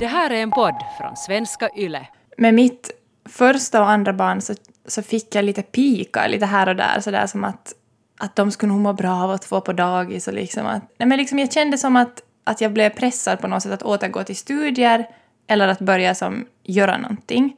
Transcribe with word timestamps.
Det 0.00 0.06
här 0.06 0.30
är 0.30 0.42
en 0.42 0.50
podd 0.50 0.74
från 0.98 1.16
svenska 1.16 1.70
YLE. 1.76 2.06
Med 2.36 2.54
mitt 2.54 2.90
första 3.28 3.80
och 3.80 3.90
andra 3.90 4.12
barn 4.12 4.40
så, 4.40 4.54
så 4.86 5.02
fick 5.02 5.34
jag 5.34 5.44
lite 5.44 5.62
pika 5.62 6.26
lite 6.26 6.46
här 6.46 6.68
och 6.68 6.76
där, 6.76 7.00
sådär 7.00 7.26
som 7.26 7.44
att, 7.44 7.72
att 8.18 8.36
de 8.36 8.50
skulle 8.50 8.72
nog 8.72 8.80
må 8.80 8.92
bra 8.92 9.22
av 9.22 9.30
att 9.30 9.44
få 9.44 9.60
på 9.60 9.72
dagis 9.72 10.28
och 10.28 10.34
liksom 10.34 10.66
att... 10.66 10.82
Nej 10.98 11.08
men 11.08 11.18
liksom 11.18 11.38
jag 11.38 11.52
kände 11.52 11.78
som 11.78 11.96
att, 11.96 12.22
att 12.44 12.60
jag 12.60 12.72
blev 12.72 12.90
pressad 12.90 13.40
på 13.40 13.48
något 13.48 13.62
sätt 13.62 13.72
att 13.72 13.82
återgå 13.82 14.24
till 14.24 14.36
studier 14.36 15.08
eller 15.46 15.68
att 15.68 15.80
börja 15.80 16.14
som 16.14 16.46
göra 16.64 16.98
någonting. 16.98 17.56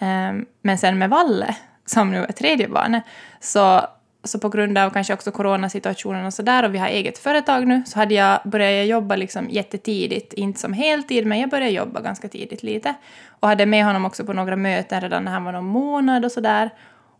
Um, 0.00 0.46
men 0.62 0.78
sen 0.78 0.98
med 0.98 1.10
Valle, 1.10 1.56
som 1.86 2.10
nu 2.10 2.24
är 2.24 2.32
tredje 2.32 2.68
barnet, 2.68 3.04
så 3.40 3.80
så 4.28 4.38
på 4.38 4.48
grund 4.48 4.78
av 4.78 4.90
kanske 4.90 5.14
också 5.14 5.30
coronasituationen 5.30 6.26
och 6.26 6.34
sådär 6.34 6.62
och 6.64 6.74
vi 6.74 6.78
har 6.78 6.88
eget 6.88 7.18
företag 7.18 7.66
nu 7.66 7.82
så 7.86 7.98
hade 7.98 8.14
jag 8.14 8.40
börjat 8.44 8.86
jobba 8.86 9.16
liksom 9.16 9.48
jättetidigt, 9.50 10.32
inte 10.32 10.60
som 10.60 10.72
heltid 10.72 11.26
men 11.26 11.40
jag 11.40 11.50
började 11.50 11.70
jobba 11.72 12.00
ganska 12.00 12.28
tidigt 12.28 12.62
lite 12.62 12.94
och 13.40 13.48
hade 13.48 13.66
med 13.66 13.84
honom 13.84 14.04
också 14.04 14.24
på 14.24 14.32
några 14.32 14.56
möten 14.56 15.00
redan 15.00 15.24
när 15.24 15.32
han 15.32 15.44
var 15.44 15.52
någon 15.52 15.64
månad 15.66 16.24
och 16.24 16.32
sådär 16.32 16.70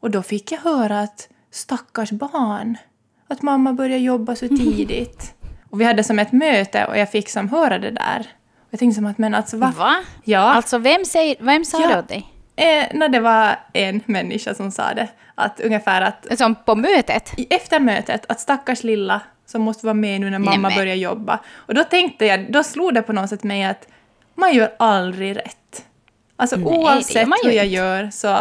och 0.01 0.11
då 0.11 0.23
fick 0.23 0.53
jag 0.53 0.59
höra 0.59 1.01
att 1.01 1.29
stackars 1.51 2.11
barn, 2.11 2.77
att 3.29 3.43
mamma 3.43 3.73
började 3.73 4.03
jobba 4.03 4.37
så 4.37 4.49
tidigt. 4.57 5.35
och 5.71 5.81
vi 5.81 5.85
hade 5.85 6.05
som 6.05 6.19
ett 6.19 6.33
möte 6.33 6.85
och 6.87 6.99
jag 6.99 7.11
fick 7.11 7.29
som 7.29 7.49
höra 7.49 7.79
det 7.79 7.91
där. 7.91 8.27
Jag 8.71 8.79
tänkte 8.81 8.95
som 8.95 9.07
att 9.07 9.19
men 9.19 9.35
alltså 9.35 9.57
va? 9.57 9.73
Va? 9.79 9.95
Ja. 10.25 10.39
Alltså 10.41 10.79
vem, 10.79 11.05
säger, 11.05 11.37
vem 11.41 11.65
sa 11.65 11.81
Ja. 11.83 11.89
det 11.89 11.99
åt 11.99 12.09
dig? 12.09 12.27
Eh, 12.57 12.87
no, 12.93 13.09
det 13.09 13.21
var 13.21 13.57
en 13.73 14.01
människa 14.07 14.55
som 14.55 14.71
sa 14.71 14.95
det. 14.95 15.09
Att 15.35 15.61
ungefär 15.61 16.03
att 16.03 16.39
Som 16.39 16.55
på 16.55 16.75
mötet? 16.75 17.33
efter 17.51 17.81
mötet 17.81 18.27
att 18.29 18.41
stackars 18.41 18.83
lilla 18.85 19.21
som 19.47 19.63
måste 19.63 19.87
vara 19.87 19.95
med 19.95 20.21
nu 20.21 20.31
när 20.31 20.39
mamma 20.39 20.57
Nämen. 20.57 20.75
börjar 20.75 20.95
jobba. 20.95 21.39
Och 21.55 21.75
då 21.75 21.85
tänkte 21.85 22.27
jag, 22.27 22.53
då 22.53 22.63
slog 22.63 22.95
det 22.95 23.03
på 23.03 23.13
något 23.13 23.31
sätt 23.31 23.45
mig 23.45 23.65
att 23.65 23.89
man 24.35 24.55
gör 24.55 24.73
aldrig 24.79 25.37
rätt. 25.37 25.85
Alltså 26.37 26.57
Nej, 26.57 26.67
oavsett 26.67 27.29
hur 27.45 27.51
jag 27.51 27.67
gör 27.67 28.11
så 28.11 28.39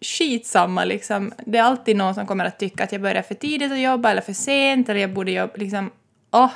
skitsamma 0.00 0.84
liksom. 0.84 1.32
Det 1.46 1.58
är 1.58 1.62
alltid 1.62 1.96
någon 1.96 2.14
som 2.14 2.26
kommer 2.26 2.44
att 2.44 2.58
tycka 2.58 2.84
att 2.84 2.92
jag 2.92 3.00
börjar 3.00 3.22
för 3.22 3.34
tidigt 3.34 3.72
att 3.72 3.78
jobba 3.80 4.10
eller 4.10 4.22
för 4.22 4.32
sent 4.32 4.88
eller 4.88 5.00
jag 5.00 5.12
borde 5.12 5.30
jobba 5.30 5.52
liksom, 5.56 5.90
åh. 6.32 6.50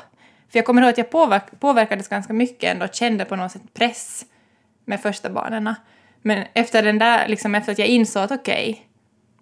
För 0.53 0.59
jag 0.59 0.67
kommer 0.67 0.83
ihåg 0.83 0.91
att 0.91 0.99
jag 0.99 1.11
påverk 1.11 1.61
påverkades 1.61 2.09
ganska 2.09 2.33
mycket 2.33 2.73
ändå 2.73 2.85
och 2.85 2.95
kände 2.95 3.25
på 3.25 3.37
något 3.37 3.53
sätt 3.53 3.75
press 3.75 4.25
med 4.85 5.01
första 5.01 5.31
barnen. 5.31 5.75
Men 6.27 6.45
efter 6.55 6.83
den 6.83 6.99
där, 6.99 7.29
liksom 7.29 7.55
efter 7.55 7.73
att 7.73 7.79
jag 7.79 7.89
insåg 7.89 8.23
att 8.23 8.31
okej, 8.31 8.87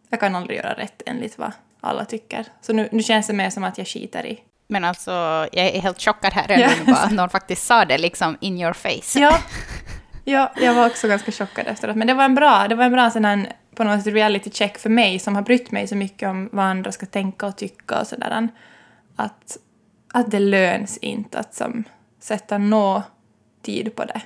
jag 0.08 0.20
kan 0.20 0.34
aldrig 0.36 0.56
göra 0.58 0.72
rätt 0.74 1.02
enligt 1.06 1.38
vad 1.38 1.52
alla 1.80 2.04
tycker. 2.04 2.46
Så 2.60 2.72
nu, 2.72 2.88
nu 2.92 3.02
känns 3.02 3.26
det 3.26 3.32
mer 3.32 3.50
som 3.50 3.64
att 3.64 3.78
jag 3.78 3.86
skiter 3.86 4.26
i. 4.26 4.40
Men 4.68 4.84
alltså, 4.84 5.10
jag 5.52 5.66
är 5.66 5.80
helt 5.80 6.02
chockad 6.02 6.32
här 6.32 6.50
ändå 6.50 6.66
Ja. 6.86 6.92
bara 6.92 6.96
att 6.96 7.12
någon 7.12 7.30
faktiskt 7.30 7.66
sa 7.66 7.84
det 7.84 7.98
liksom 7.98 8.36
in 8.40 8.60
your 8.60 8.72
face. 8.72 9.18
Ja, 9.20 9.38
ja, 10.24 10.52
jag 10.60 10.74
var 10.74 10.86
också 10.86 11.08
ganska 11.08 11.32
chockad 11.32 11.66
efteråt. 11.66 11.96
Men 11.96 12.06
det 12.06 12.14
var 12.14 12.24
en 12.24 12.34
bra, 12.34 12.68
det 12.68 12.74
var 12.74 12.84
en 12.84 12.92
bra 12.92 13.10
sån 13.10 13.24
här, 13.24 13.52
på 13.74 13.84
något 13.84 14.02
sätt 14.04 14.14
reality 14.14 14.50
check 14.50 14.78
för 14.78 14.90
mig 14.90 15.18
som 15.18 15.34
har 15.34 15.42
brytt 15.42 15.70
mig 15.70 15.86
så 15.88 15.96
mycket 15.96 16.28
om 16.28 16.48
vad 16.52 16.64
andra 16.64 16.92
ska 16.92 17.06
tänka 17.06 17.46
och 17.46 17.56
tycka 17.56 18.00
och 18.00 18.06
sådär. 18.06 18.48
Att, 19.16 19.56
att 20.12 20.30
det 20.30 20.38
löns 20.38 20.98
inte 20.98 21.38
att 21.38 21.54
som, 21.54 21.84
sätta 22.20 22.58
nå 22.58 23.02
tid 23.62 23.96
på 23.96 24.04
det. 24.04 24.20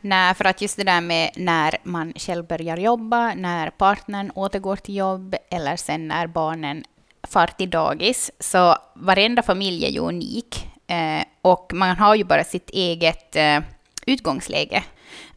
Nej, 0.00 0.34
för 0.34 0.44
att 0.44 0.62
just 0.62 0.76
det 0.76 0.84
där 0.84 1.00
med 1.00 1.30
när 1.36 1.76
man 1.82 2.12
själv 2.16 2.46
börjar 2.46 2.76
jobba, 2.76 3.34
när 3.34 3.70
partnern 3.70 4.32
återgår 4.34 4.76
till 4.76 4.96
jobb 4.96 5.36
eller 5.50 5.76
sen 5.76 6.08
när 6.08 6.26
barnen 6.26 6.84
far 7.22 7.46
till 7.46 7.70
dagis, 7.70 8.30
så 8.40 8.76
varenda 8.94 9.42
familj 9.42 9.84
är 9.84 9.90
ju 9.90 10.00
unik. 10.00 10.66
Eh, 10.86 11.24
och 11.42 11.72
man 11.74 11.96
har 11.96 12.14
ju 12.14 12.24
bara 12.24 12.44
sitt 12.44 12.70
eget 12.70 13.36
eh, 13.36 13.60
utgångsläge 14.06 14.84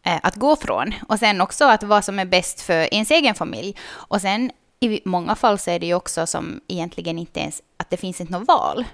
eh, 0.03 0.19
att 0.23 0.35
gå 0.35 0.55
från. 0.55 0.93
Och 1.07 1.19
sen 1.19 1.41
också 1.41 1.65
att 1.65 1.83
vad 1.83 2.05
som 2.05 2.19
är 2.19 2.25
bäst 2.25 2.61
för 2.61 2.93
ens 2.93 3.11
egen 3.11 3.35
familj. 3.35 3.75
Och 3.91 4.21
sen 4.21 4.51
i 4.79 5.01
många 5.05 5.35
fall 5.35 5.59
så 5.59 5.71
är 5.71 5.79
det 5.79 5.85
ju 5.85 5.93
också 5.93 6.27
som 6.27 6.61
egentligen 6.67 7.19
inte 7.19 7.39
ens 7.39 7.61
att 7.77 7.89
det 7.89 7.97
finns 7.97 8.21
inte 8.21 8.33
något 8.33 8.47
val. 8.47 8.85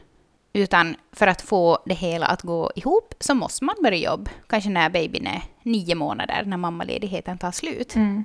Utan 0.54 0.96
för 1.12 1.28
att 1.28 1.42
få 1.42 1.80
det 1.86 1.94
hela 1.94 2.26
att 2.26 2.42
gå 2.42 2.72
ihop 2.76 3.14
så 3.20 3.34
måste 3.34 3.64
man 3.66 3.76
börja 3.84 4.12
jobba. 4.12 4.32
Kanske 4.48 4.70
när 4.70 4.90
babyn 4.90 5.28
är 5.28 5.42
nio 5.64 5.96
månader, 5.96 6.44
när 6.46 6.58
mammaledigheten 6.58 7.38
tar 7.38 7.52
slut. 7.52 7.96
Mm. 7.96 8.24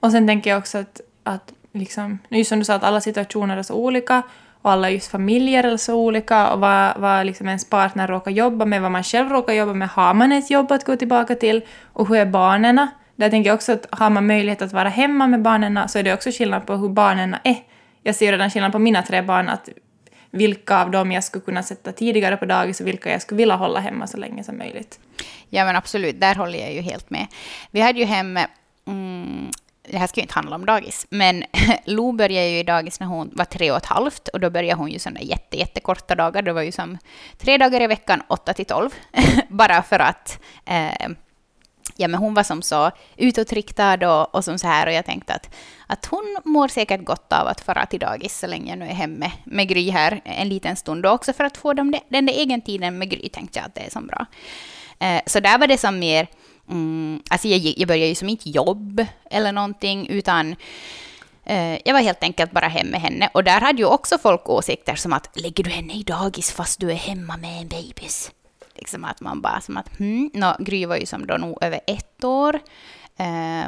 Och 0.00 0.12
sen 0.12 0.26
tänker 0.26 0.50
jag 0.50 0.58
också 0.58 0.78
att, 0.78 1.00
att 1.22 1.52
liksom, 1.72 2.18
just 2.28 2.48
som 2.48 2.58
du 2.58 2.64
sa, 2.64 2.74
att 2.74 2.84
alla 2.84 3.00
situationer 3.00 3.56
är 3.56 3.62
så 3.62 3.74
olika 3.74 4.22
och 4.62 4.70
alla 4.70 4.90
just 4.90 5.10
familjer 5.10 5.64
är 5.64 5.76
så 5.76 5.94
olika 5.94 6.52
och 6.52 6.60
vad, 6.60 6.96
vad 6.96 7.26
liksom 7.26 7.48
ens 7.48 7.70
partner 7.70 8.08
råkar 8.08 8.30
jobba 8.30 8.64
med, 8.64 8.82
vad 8.82 8.92
man 8.92 9.04
själv 9.04 9.28
råkar 9.28 9.52
jobba 9.52 9.72
med, 9.72 9.88
har 9.88 10.14
man 10.14 10.32
ett 10.32 10.50
jobb 10.50 10.72
att 10.72 10.84
gå 10.84 10.96
tillbaka 10.96 11.34
till 11.34 11.62
och 11.92 12.08
hur 12.08 12.16
är 12.16 12.26
barnen? 12.26 12.86
Där 13.16 13.30
tänker 13.30 13.50
jag 13.50 13.54
också 13.54 13.72
att 13.72 13.86
har 13.90 14.10
man 14.10 14.26
möjlighet 14.26 14.62
att 14.62 14.72
vara 14.72 14.88
hemma 14.88 15.26
med 15.26 15.42
barnen 15.42 15.88
så 15.88 15.98
är 15.98 16.02
det 16.02 16.14
också 16.14 16.30
skillnad 16.30 16.66
på 16.66 16.76
hur 16.76 16.88
barnen 16.88 17.36
är. 17.44 17.56
Jag 18.02 18.14
ser 18.14 18.32
redan 18.32 18.50
skillnad 18.50 18.72
på 18.72 18.78
mina 18.78 19.02
tre 19.02 19.22
barn 19.22 19.48
att 19.48 19.68
vilka 20.34 20.82
av 20.82 20.90
dem 20.90 21.12
jag 21.12 21.24
skulle 21.24 21.44
kunna 21.44 21.62
sätta 21.62 21.92
tidigare 21.92 22.36
på 22.36 22.44
dagis 22.44 22.80
och 22.80 22.86
vilka 22.86 23.10
jag 23.10 23.22
skulle 23.22 23.38
vilja 23.38 23.56
hålla 23.56 23.80
hemma 23.80 24.06
så 24.06 24.16
länge 24.16 24.44
som 24.44 24.58
möjligt. 24.58 25.00
Ja, 25.50 25.64
men 25.64 25.76
absolut, 25.76 26.20
där 26.20 26.34
håller 26.34 26.58
jag 26.58 26.72
ju 26.72 26.80
helt 26.80 27.10
med. 27.10 27.26
Vi 27.70 27.80
hade 27.80 27.98
ju 27.98 28.04
hem... 28.04 28.38
Mm, 28.86 29.50
det 29.90 29.98
här 29.98 30.06
ska 30.06 30.20
ju 30.20 30.22
inte 30.22 30.34
handla 30.34 30.56
om 30.56 30.66
dagis, 30.66 31.06
men 31.10 31.44
Lo 31.84 32.12
började 32.12 32.48
ju 32.48 32.58
i 32.58 32.62
dagis 32.62 33.00
när 33.00 33.06
hon 33.06 33.30
var 33.32 33.44
tre 33.44 33.70
och 33.70 33.76
ett 33.76 33.86
halvt 33.86 34.28
och 34.28 34.40
då 34.40 34.50
började 34.50 34.78
hon 34.78 34.90
ju 34.90 34.98
sådana 34.98 35.20
jätte, 35.20 35.56
jättekorta 35.56 36.14
dagar. 36.14 36.42
Det 36.42 36.52
var 36.52 36.62
ju 36.62 36.72
som 36.72 36.98
tre 37.38 37.58
dagar 37.58 37.80
i 37.82 37.86
veckan, 37.86 38.22
åtta 38.28 38.52
till 38.52 38.66
tolv. 38.66 38.90
Bara 39.48 39.82
för 39.82 39.98
att 39.98 40.40
eh, 40.66 41.08
ja, 41.96 42.08
men 42.08 42.20
hon 42.20 42.34
var 42.34 42.42
som 42.42 42.62
så 42.62 42.90
utåtriktad 43.16 44.10
och, 44.10 44.34
och 44.34 44.44
som 44.44 44.58
så 44.58 44.66
här 44.66 44.86
och 44.86 44.92
jag 44.92 45.06
tänkte 45.06 45.34
att, 45.34 45.54
att 45.86 46.06
hon 46.06 46.38
mår 46.44 46.68
säkert 46.68 47.04
gott 47.04 47.32
av 47.32 47.46
att 47.46 47.60
fara 47.60 47.86
till 47.86 48.00
dagis 48.00 48.38
så 48.38 48.46
länge 48.46 48.70
jag 48.70 48.78
nu 48.78 48.84
är 48.84 48.94
hemma 48.94 49.32
med 49.44 49.68
Gry 49.68 49.90
här 49.90 50.20
en 50.24 50.48
liten 50.48 50.76
stund 50.76 51.06
och 51.06 51.12
också 51.12 51.32
för 51.32 51.44
att 51.44 51.56
få 51.56 51.72
dem, 51.72 51.94
den 52.08 52.26
där 52.26 52.34
egen 52.34 52.60
tiden 52.60 52.98
med 52.98 53.10
Gry 53.10 53.28
tänkte 53.28 53.58
jag 53.58 53.66
att 53.66 53.74
det 53.74 53.80
är 53.80 53.90
så 53.90 54.00
bra. 54.00 54.26
Eh, 54.98 55.20
så 55.26 55.40
där 55.40 55.58
var 55.58 55.66
det 55.66 55.78
som 55.78 55.98
mer, 55.98 56.26
mm, 56.70 57.22
alltså 57.30 57.48
jag, 57.48 57.74
jag 57.76 57.88
började 57.88 58.08
ju 58.08 58.14
som 58.14 58.28
inte 58.28 58.50
jobb 58.50 59.06
eller 59.30 59.52
någonting 59.52 60.08
utan 60.08 60.56
eh, 61.44 61.78
Jag 61.84 61.92
var 61.92 62.00
helt 62.00 62.22
enkelt 62.22 62.52
bara 62.52 62.68
hemma 62.68 62.90
med 62.90 63.00
henne 63.00 63.30
och 63.34 63.44
där 63.44 63.60
hade 63.60 63.78
ju 63.78 63.86
också 63.86 64.18
folk 64.18 64.48
åsikter 64.48 64.94
som 64.94 65.12
att 65.12 65.40
lägger 65.40 65.64
du 65.64 65.70
henne 65.70 65.92
i 65.92 66.02
dagis 66.02 66.52
fast 66.52 66.80
du 66.80 66.90
är 66.90 66.94
hemma 66.94 67.36
med 67.36 67.60
en 67.60 67.68
bebis? 67.68 68.30
Liksom 68.74 69.04
att 69.04 69.20
man 69.20 69.40
bara 69.40 69.60
som 69.60 69.76
att 69.76 69.96
hmm, 69.96 70.30
no, 70.34 70.54
Gry 70.58 70.86
var 70.86 70.96
ju 70.96 71.06
som 71.06 71.26
då 71.26 71.36
nog 71.36 71.58
över 71.62 71.80
ett 71.86 72.24
år. 72.24 72.60
Eh, 73.16 73.64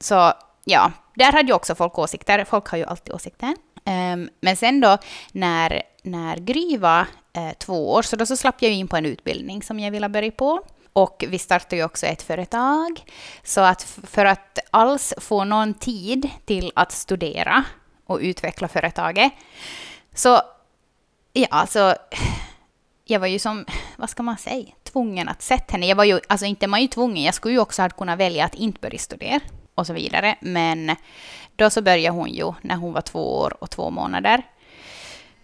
så 0.00 0.32
ja, 0.64 0.92
där 1.14 1.32
hade 1.32 1.48
ju 1.48 1.54
också 1.54 1.74
folk 1.74 1.98
åsikter. 1.98 2.44
Folk 2.44 2.68
har 2.68 2.78
ju 2.78 2.84
alltid 2.84 3.14
åsikter. 3.14 3.54
Ehm, 3.84 4.30
men 4.40 4.56
sen 4.56 4.80
då 4.80 4.98
när, 5.32 5.82
när 6.02 6.36
Gry 6.36 6.78
var 6.78 7.06
eh, 7.32 7.52
två 7.58 7.92
år 7.92 8.02
så 8.02 8.16
då 8.16 8.26
så 8.26 8.36
slapp 8.36 8.62
jag 8.62 8.70
ju 8.70 8.76
in 8.76 8.88
på 8.88 8.96
en 8.96 9.06
utbildning 9.06 9.62
som 9.62 9.80
jag 9.80 9.90
ville 9.90 10.08
börja 10.08 10.30
på. 10.30 10.60
Och 10.92 11.24
vi 11.28 11.38
startade 11.38 11.76
ju 11.76 11.84
också 11.84 12.06
ett 12.06 12.22
företag. 12.22 13.04
Så 13.42 13.60
att 13.60 13.82
för 14.06 14.24
att 14.24 14.58
alls 14.70 15.14
få 15.16 15.44
någon 15.44 15.74
tid 15.74 16.30
till 16.44 16.72
att 16.74 16.92
studera 16.92 17.64
och 18.06 18.18
utveckla 18.22 18.68
företaget 18.68 19.32
så 20.14 20.40
ja, 21.32 21.46
alltså 21.50 21.94
jag 23.04 23.20
var 23.20 23.26
ju 23.26 23.38
som, 23.38 23.64
vad 23.96 24.10
ska 24.10 24.22
man 24.22 24.38
säga, 24.38 24.72
tvungen 24.82 25.28
att 25.28 25.42
sätta 25.42 25.72
henne. 25.72 25.86
Jag 25.86 25.96
var 25.96 26.04
ju, 26.04 26.20
alltså 26.28 26.46
inte 26.46 26.66
man 26.66 26.82
ju 26.82 26.88
tvungen, 26.88 27.24
jag 27.24 27.34
skulle 27.34 27.54
ju 27.54 27.60
också 27.60 27.82
ha 27.82 27.88
kunnat 27.88 28.18
välja 28.18 28.44
att 28.44 28.54
inte 28.54 28.80
börja 28.80 28.98
studera 28.98 29.40
och 29.74 29.86
så 29.86 29.92
vidare. 29.92 30.36
Men 30.40 30.96
då 31.56 31.70
så 31.70 31.82
började 31.82 32.16
hon 32.16 32.30
ju 32.30 32.52
när 32.62 32.76
hon 32.76 32.92
var 32.92 33.00
två 33.00 33.38
år 33.38 33.56
och 33.60 33.70
två 33.70 33.90
månader. 33.90 34.42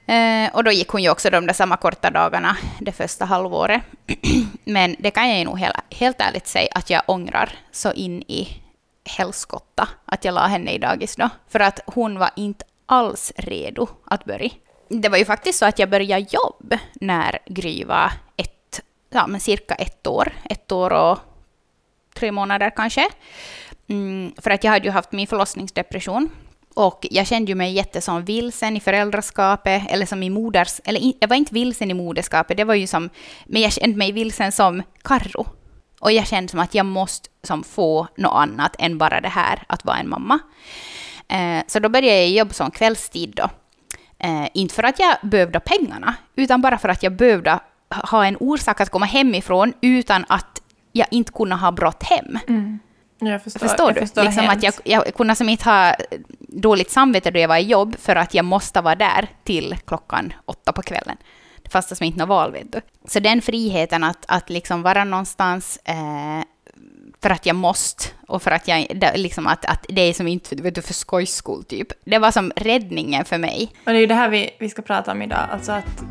Eh, 0.06 0.54
och 0.54 0.64
då 0.64 0.70
gick 0.70 0.88
hon 0.88 1.02
ju 1.02 1.10
också 1.10 1.30
de 1.30 1.46
där 1.46 1.54
samma 1.54 1.76
korta 1.76 2.10
dagarna 2.10 2.56
det 2.80 2.92
första 2.92 3.24
halvåret. 3.24 3.82
Men 4.64 4.96
det 4.98 5.10
kan 5.10 5.28
jag 5.28 5.38
ju 5.38 5.44
nog 5.44 5.58
hela, 5.58 5.80
helt 5.90 6.20
ärligt 6.20 6.46
säga 6.46 6.68
att 6.74 6.90
jag 6.90 7.02
ångrar 7.06 7.52
så 7.70 7.92
in 7.92 8.22
i 8.22 8.48
helskotta 9.04 9.88
att 10.04 10.24
jag 10.24 10.34
la 10.34 10.46
henne 10.46 10.70
i 10.70 10.78
dagis 10.78 11.16
då. 11.16 11.28
För 11.48 11.60
att 11.60 11.80
hon 11.86 12.18
var 12.18 12.30
inte 12.36 12.64
alls 12.86 13.32
redo 13.36 13.88
att 14.04 14.24
börja. 14.24 14.50
Det 14.92 15.08
var 15.08 15.18
ju 15.18 15.24
faktiskt 15.24 15.58
så 15.58 15.66
att 15.66 15.78
jag 15.78 15.90
började 15.90 16.26
jobb 16.30 16.74
när 16.94 17.38
Gry 17.46 17.84
var 17.84 18.12
ett, 18.36 18.80
ja, 19.10 19.26
men 19.26 19.40
cirka 19.40 19.74
ett 19.74 20.06
år. 20.06 20.32
Ett 20.44 20.72
år 20.72 20.92
och 20.92 21.18
tre 22.14 22.32
månader 22.32 22.72
kanske. 22.76 23.08
Mm, 23.88 24.32
för 24.38 24.50
att 24.50 24.64
jag 24.64 24.70
hade 24.70 24.84
ju 24.84 24.90
haft 24.90 25.12
min 25.12 25.26
förlossningsdepression. 25.26 26.30
Och 26.74 27.06
jag 27.10 27.26
kände 27.26 27.50
ju 27.50 27.54
mig 27.54 27.72
jättesom 27.72 28.24
vilsen 28.24 28.76
i 28.76 28.80
föräldraskapet, 28.80 29.82
eller 29.90 30.06
som 30.06 30.22
i 30.22 30.30
moders... 30.30 30.80
Eller 30.84 31.00
in, 31.00 31.14
jag 31.20 31.28
var 31.28 31.36
inte 31.36 31.54
vilsen 31.54 31.90
i 31.90 31.94
moderskapet, 31.94 32.56
det 32.56 32.64
var 32.64 32.74
ju 32.74 32.86
som... 32.86 33.10
Men 33.46 33.62
jag 33.62 33.72
kände 33.72 33.96
mig 33.96 34.12
vilsen 34.12 34.52
som 34.52 34.82
Karro. 35.02 35.46
Och 36.00 36.12
jag 36.12 36.26
kände 36.26 36.50
som 36.50 36.60
att 36.60 36.74
jag 36.74 36.86
måste 36.86 37.28
som 37.42 37.64
få 37.64 38.08
något 38.16 38.36
annat 38.36 38.76
än 38.78 38.98
bara 38.98 39.20
det 39.20 39.28
här, 39.28 39.62
att 39.66 39.84
vara 39.84 39.98
en 39.98 40.08
mamma. 40.08 40.38
Eh, 41.28 41.62
så 41.66 41.78
då 41.78 41.88
började 41.88 42.20
jag 42.20 42.28
jobba 42.28 42.52
som 42.52 42.70
kvällstid 42.70 43.32
då. 43.36 43.48
Eh, 44.20 44.48
inte 44.54 44.74
för 44.74 44.82
att 44.82 44.98
jag 44.98 45.16
behövde 45.22 45.60
pengarna, 45.60 46.14
utan 46.36 46.60
bara 46.60 46.78
för 46.78 46.88
att 46.88 47.02
jag 47.02 47.12
behövde 47.12 47.60
ha 48.10 48.26
en 48.26 48.36
orsak 48.40 48.80
att 48.80 48.90
komma 48.90 49.06
hemifrån 49.06 49.72
utan 49.80 50.24
att 50.28 50.62
jag 50.92 51.06
inte 51.10 51.32
kunna 51.32 51.56
ha 51.56 51.72
brått 51.72 52.02
hem. 52.02 52.38
Jag 53.18 53.44
förstår, 53.44 53.60
Förstår 53.60 53.86
jag 53.86 53.94
du? 53.94 54.00
Förstår 54.00 54.22
liksom 54.22 54.48
att 54.48 54.62
jag, 54.62 54.74
jag 54.84 55.14
kunde 55.14 55.34
som 55.34 55.48
inte 55.48 55.70
ha 55.70 55.94
dåligt 56.38 56.90
samvete 56.90 57.30
då 57.30 57.38
jag 57.38 57.48
var 57.48 57.56
i 57.56 57.62
jobb 57.62 57.96
för 57.98 58.16
att 58.16 58.34
jag 58.34 58.44
måste 58.44 58.80
vara 58.80 58.94
där 58.94 59.28
till 59.44 59.76
klockan 59.86 60.32
åtta 60.44 60.72
på 60.72 60.82
kvällen. 60.82 61.16
Det 61.62 61.82
som 61.96 62.06
inte 62.06 62.18
något 62.18 62.28
val, 62.28 62.52
vet 62.52 62.72
du. 62.72 62.80
Så 63.08 63.20
den 63.20 63.42
friheten 63.42 64.04
att, 64.04 64.24
att 64.28 64.50
liksom 64.50 64.82
vara 64.82 65.04
någonstans 65.04 65.78
eh, 65.84 66.42
för 67.22 67.30
att 67.30 67.46
jag 67.46 67.56
måste 67.56 68.04
och 68.28 68.42
för 68.42 68.50
att 68.50 68.68
jag 68.68 68.86
liksom 69.14 69.46
att, 69.46 69.64
att 69.64 69.86
det 69.88 70.00
är 70.00 70.12
som 70.12 70.28
inte 70.28 70.56
vet 70.56 70.74
du, 70.74 70.82
för 70.82 70.94
skojs 70.94 71.34
skull, 71.34 71.64
typ. 71.64 71.88
Det 72.04 72.18
var 72.18 72.30
som 72.30 72.52
räddningen 72.56 73.24
för 73.24 73.38
mig. 73.38 73.72
Och 73.86 73.92
det 73.92 73.98
är 73.98 74.00
ju 74.00 74.06
det 74.06 74.14
här 74.14 74.28
vi, 74.28 74.50
vi 74.58 74.68
ska 74.68 74.82
prata 74.82 75.12
om 75.12 75.22
idag, 75.22 75.48
alltså 75.52 75.72
att 75.72 76.04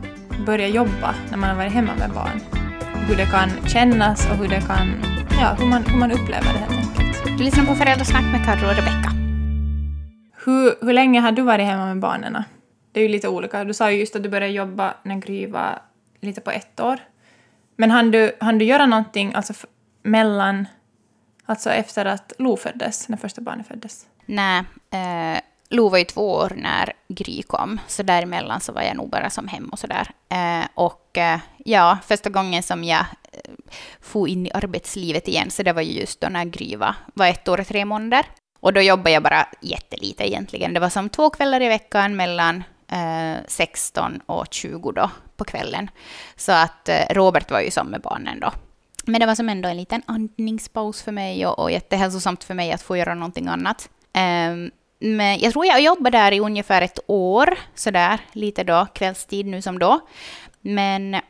börja 0.45 0.67
jobba 0.67 1.15
när 1.29 1.37
man 1.37 1.49
har 1.49 1.55
varit 1.55 1.71
hemma 1.71 1.95
med 1.95 2.11
barn. 2.11 2.41
Hur 3.07 3.15
det 3.15 3.25
kan 3.25 3.49
kännas 3.67 4.29
och 4.29 4.35
hur 4.35 4.47
det 4.47 4.61
kan, 4.61 5.03
ja, 5.41 5.55
hur 5.59 5.65
man, 5.65 5.85
hur 5.85 5.97
man 5.97 6.11
upplever 6.11 6.53
det 6.53 6.59
helt 6.59 6.99
enkelt. 6.99 7.37
Du 7.37 7.43
lyssnar 7.43 7.65
på 7.65 7.75
Föräldrasnack 7.75 8.23
med 8.31 8.45
Karro 8.45 8.69
och 8.69 8.75
Rebecka. 8.75 9.11
Hur, 10.45 10.85
hur 10.85 10.93
länge 10.93 11.19
har 11.19 11.31
du 11.31 11.41
varit 11.41 11.65
hemma 11.65 11.85
med 11.85 11.99
barnen? 11.99 12.43
Det 12.91 12.99
är 12.99 13.03
ju 13.03 13.09
lite 13.09 13.27
olika. 13.27 13.63
Du 13.63 13.73
sa 13.73 13.91
ju 13.91 13.99
just 13.99 14.15
att 14.15 14.23
du 14.23 14.29
började 14.29 14.53
jobba 14.53 14.93
när 15.03 15.15
Gry 15.15 15.47
var 15.47 15.79
lite 16.21 16.41
på 16.41 16.51
ett 16.51 16.79
år. 16.79 16.99
Men 17.75 17.91
hann 17.91 18.11
du, 18.11 18.31
hann 18.39 18.57
du 18.57 18.65
göra 18.65 18.85
någonting 18.85 19.33
alltså 19.33 19.53
mellan, 20.03 20.67
alltså 21.49 21.69
efter 21.69 22.05
att 22.05 22.33
Lo 22.37 22.57
föddes, 22.57 23.09
när 23.09 23.17
första 23.17 23.41
barnet 23.41 23.67
föddes? 23.67 24.05
Nej, 24.25 24.63
eh, 24.91 25.41
Lo 25.69 25.89
var 25.89 25.97
ju 25.97 26.03
två 26.03 26.31
år 26.31 26.53
när 26.55 26.93
Gry 27.07 27.41
kom, 27.41 27.79
så 27.87 28.03
däremellan 28.03 28.61
så 28.61 28.71
var 28.71 28.81
jag 28.81 28.97
nog 28.97 29.09
bara 29.09 29.29
som 29.29 29.47
hem 29.47 29.69
och 29.69 29.79
sådär. 29.79 30.11
Eh, 30.29 30.67
och 30.73 31.17
eh, 31.17 31.39
ja, 31.57 31.97
första 32.05 32.29
gången 32.29 32.63
som 32.63 32.83
jag 32.83 33.05
eh, 33.31 33.51
for 34.01 34.27
in 34.29 34.47
i 34.47 34.51
arbetslivet 34.53 35.27
igen, 35.27 35.51
så 35.51 35.63
det 35.63 35.73
var 35.73 35.81
ju 35.81 35.99
just 35.99 36.21
då 36.21 36.27
när 36.29 36.45
Gry 36.45 36.75
var, 36.75 36.95
var 37.13 37.27
ett 37.27 37.47
år 37.47 37.59
och 37.59 37.67
tre 37.67 37.85
månader. 37.85 38.25
Och 38.59 38.73
då 38.73 38.81
jobbade 38.81 39.11
jag 39.11 39.23
bara 39.23 39.47
jättelite 39.61 40.29
egentligen. 40.29 40.73
Det 40.73 40.79
var 40.79 40.89
som 40.89 41.09
två 41.09 41.29
kvällar 41.29 41.61
i 41.61 41.67
veckan 41.67 42.15
mellan 42.15 42.63
eh, 42.91 43.37
16 43.47 44.21
och 44.25 44.45
20 44.51 44.91
då 44.91 45.09
på 45.37 45.45
kvällen. 45.45 45.89
Så 46.35 46.51
att 46.51 46.89
eh, 46.89 47.05
Robert 47.09 47.51
var 47.51 47.59
ju 47.59 47.71
som 47.71 47.87
med 47.87 48.01
barnen 48.01 48.39
då. 48.39 48.51
Men 49.09 49.19
det 49.19 49.25
var 49.25 49.35
som 49.35 49.49
ändå 49.49 49.69
en 49.69 49.77
liten 49.77 50.01
andningspaus 50.05 51.01
för 51.01 51.11
mig 51.11 51.45
och, 51.45 51.59
och 51.59 51.71
jättehälsosamt 51.71 52.43
för 52.43 52.53
mig 52.53 52.71
att 52.71 52.81
få 52.81 52.97
göra 52.97 53.15
någonting 53.15 53.47
annat. 53.47 53.89
Um, 54.13 54.71
men 54.99 55.39
jag 55.39 55.53
tror 55.53 55.65
jag 55.65 55.81
jobbade 55.81 56.17
där 56.17 56.31
i 56.31 56.39
ungefär 56.39 56.81
ett 56.81 56.99
år, 57.07 57.57
sådär, 57.75 58.19
lite 58.31 58.63
då, 58.63 58.87
kvällstid 58.93 59.45
nu 59.45 59.61
som 59.61 59.79
då. 59.79 59.99
Men 60.61 61.21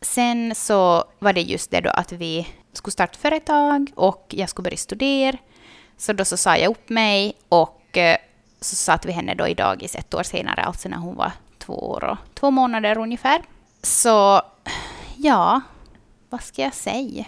sen 0.00 0.54
så 0.54 1.04
var 1.18 1.32
det 1.32 1.40
just 1.40 1.70
det 1.70 1.80
då 1.80 1.90
att 1.90 2.12
vi 2.12 2.48
skulle 2.72 2.92
starta 2.92 3.18
företag 3.18 3.90
och 3.94 4.26
jag 4.28 4.48
skulle 4.48 4.64
börja 4.64 4.76
studera. 4.76 5.38
Så 5.96 6.12
då 6.12 6.24
så 6.24 6.36
sa 6.36 6.56
jag 6.56 6.70
upp 6.70 6.88
mig 6.88 7.34
och 7.48 7.98
eh, 7.98 8.16
så 8.60 8.76
satt 8.76 9.06
vi 9.06 9.12
henne 9.12 9.34
då 9.34 9.48
i 9.48 9.54
dagis 9.54 9.94
ett 9.94 10.14
år 10.14 10.22
senare, 10.22 10.62
alltså 10.62 10.88
när 10.88 10.96
hon 10.96 11.16
var 11.16 11.32
två 11.58 11.90
år 11.90 12.04
och 12.04 12.18
två 12.34 12.50
månader 12.50 12.98
ungefär. 12.98 13.42
Så 13.82 14.42
ja, 15.16 15.60
vad 16.34 16.42
ska 16.42 16.62
jag 16.62 16.74
säga? 16.74 17.24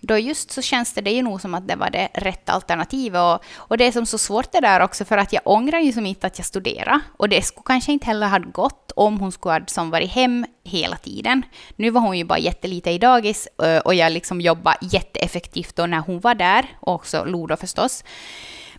Då 0.00 0.18
just 0.18 0.50
så 0.50 0.62
känns 0.62 0.92
det, 0.92 1.00
det 1.00 1.10
ju 1.10 1.22
nog 1.22 1.40
som 1.40 1.54
att 1.54 1.68
det 1.68 1.76
var 1.76 1.90
det 1.90 2.08
rätta 2.14 2.52
alternativet. 2.52 3.20
Och, 3.20 3.44
och 3.56 3.78
det 3.78 3.84
är 3.84 3.92
som 3.92 4.06
så 4.06 4.18
svårt 4.18 4.52
det 4.52 4.60
där 4.60 4.80
också, 4.80 5.04
för 5.04 5.18
att 5.18 5.32
jag 5.32 5.42
ångrar 5.44 5.80
ju 5.80 5.92
som 5.92 6.06
inte 6.06 6.26
att 6.26 6.38
jag 6.38 6.46
studerade. 6.46 7.00
Och 7.16 7.28
det 7.28 7.42
skulle 7.42 7.64
kanske 7.64 7.92
inte 7.92 8.06
heller 8.06 8.28
ha 8.28 8.38
gått 8.38 8.92
om 8.96 9.20
hon 9.20 9.32
skulle 9.32 9.54
ha 9.54 9.60
som 9.66 9.90
varit 9.90 10.10
hem 10.10 10.46
hela 10.64 10.96
tiden. 10.96 11.42
Nu 11.76 11.90
var 11.90 12.00
hon 12.00 12.18
ju 12.18 12.24
bara 12.24 12.38
jättelite 12.38 12.90
i 12.90 12.98
dagis 12.98 13.48
och 13.84 13.94
jag 13.94 14.12
liksom 14.12 14.40
jobbade 14.40 14.78
jätteeffektivt 14.80 15.76
då 15.76 15.86
när 15.86 16.00
hon 16.00 16.20
var 16.20 16.34
där, 16.34 16.64
och 16.80 16.94
också 16.94 17.24
Lodo 17.24 17.56
förstås. 17.56 18.04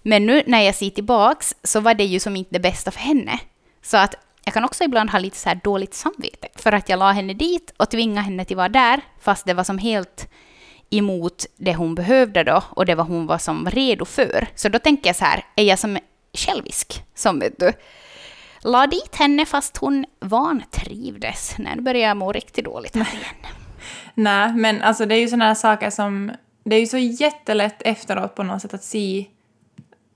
Men 0.04 0.26
nu 0.26 0.44
när 0.48 0.62
jag 0.62 0.76
ser 0.76 0.90
tillbaks 0.90 1.56
så 1.64 1.80
var 1.80 1.94
det 1.94 2.06
ju 2.06 2.20
som 2.20 2.36
inte 2.36 2.54
det 2.54 2.60
bästa 2.60 2.92
för 2.92 3.00
henne. 3.00 3.40
Så 3.82 3.98
att 3.98 4.16
jag 4.50 4.54
kan 4.54 4.66
också 4.66 4.84
ibland 4.84 5.10
ha 5.10 5.20
lite 5.20 5.38
så 5.38 5.50
här 5.50 5.60
dåligt 5.64 5.94
samvete 5.94 6.48
för 6.56 6.72
att 6.72 6.90
jag 6.90 7.00
la 7.00 7.12
henne 7.12 7.34
dit 7.34 7.74
och 7.78 7.90
tvingade 7.90 8.22
henne 8.22 8.46
till 8.46 8.56
att 8.56 8.58
vara 8.58 8.70
där, 8.70 9.02
fast 9.20 9.46
det 9.46 9.54
var 9.54 9.64
som 9.64 9.78
helt 9.78 10.30
emot 10.90 11.46
det 11.58 11.76
hon 11.76 11.96
behövde 11.96 12.44
då 12.44 12.64
och 12.70 12.86
det 12.86 12.96
var 12.96 13.04
hon 13.04 13.28
var 13.28 13.38
som 13.38 13.70
redo 13.70 14.06
för. 14.06 14.48
Så 14.56 14.70
då 14.70 14.80
tänker 14.80 15.10
jag 15.10 15.16
så 15.16 15.26
här, 15.26 15.46
är 15.56 15.64
jag 15.64 15.80
som 15.80 15.98
självisk, 16.34 17.04
som 17.16 17.40
vet 17.40 17.60
du, 17.60 17.72
la 18.64 18.88
dit 18.88 19.16
henne 19.16 19.46
fast 19.46 19.78
hon 19.78 20.06
vantrivdes. 20.20 21.56
Nej, 21.58 21.74
nu 21.76 21.82
börjar 21.82 22.08
jag 22.08 22.18
må 22.18 22.32
riktigt 22.32 22.66
dåligt 22.66 22.96
här 22.96 23.14
igen. 23.14 23.54
Nej, 24.14 24.54
men 24.54 24.82
alltså 24.82 25.06
det 25.06 25.16
är 25.16 25.20
ju 25.20 25.28
sådana 25.28 25.46
här 25.46 25.56
saker 25.56 25.90
som... 25.90 26.32
Det 26.64 26.76
är 26.76 26.80
ju 26.80 26.88
så 26.88 26.98
jättelätt 26.98 27.82
efteråt 27.82 28.36
på 28.36 28.44
något 28.44 28.62
sätt 28.62 28.74
att 28.74 28.84
se... 28.84 29.26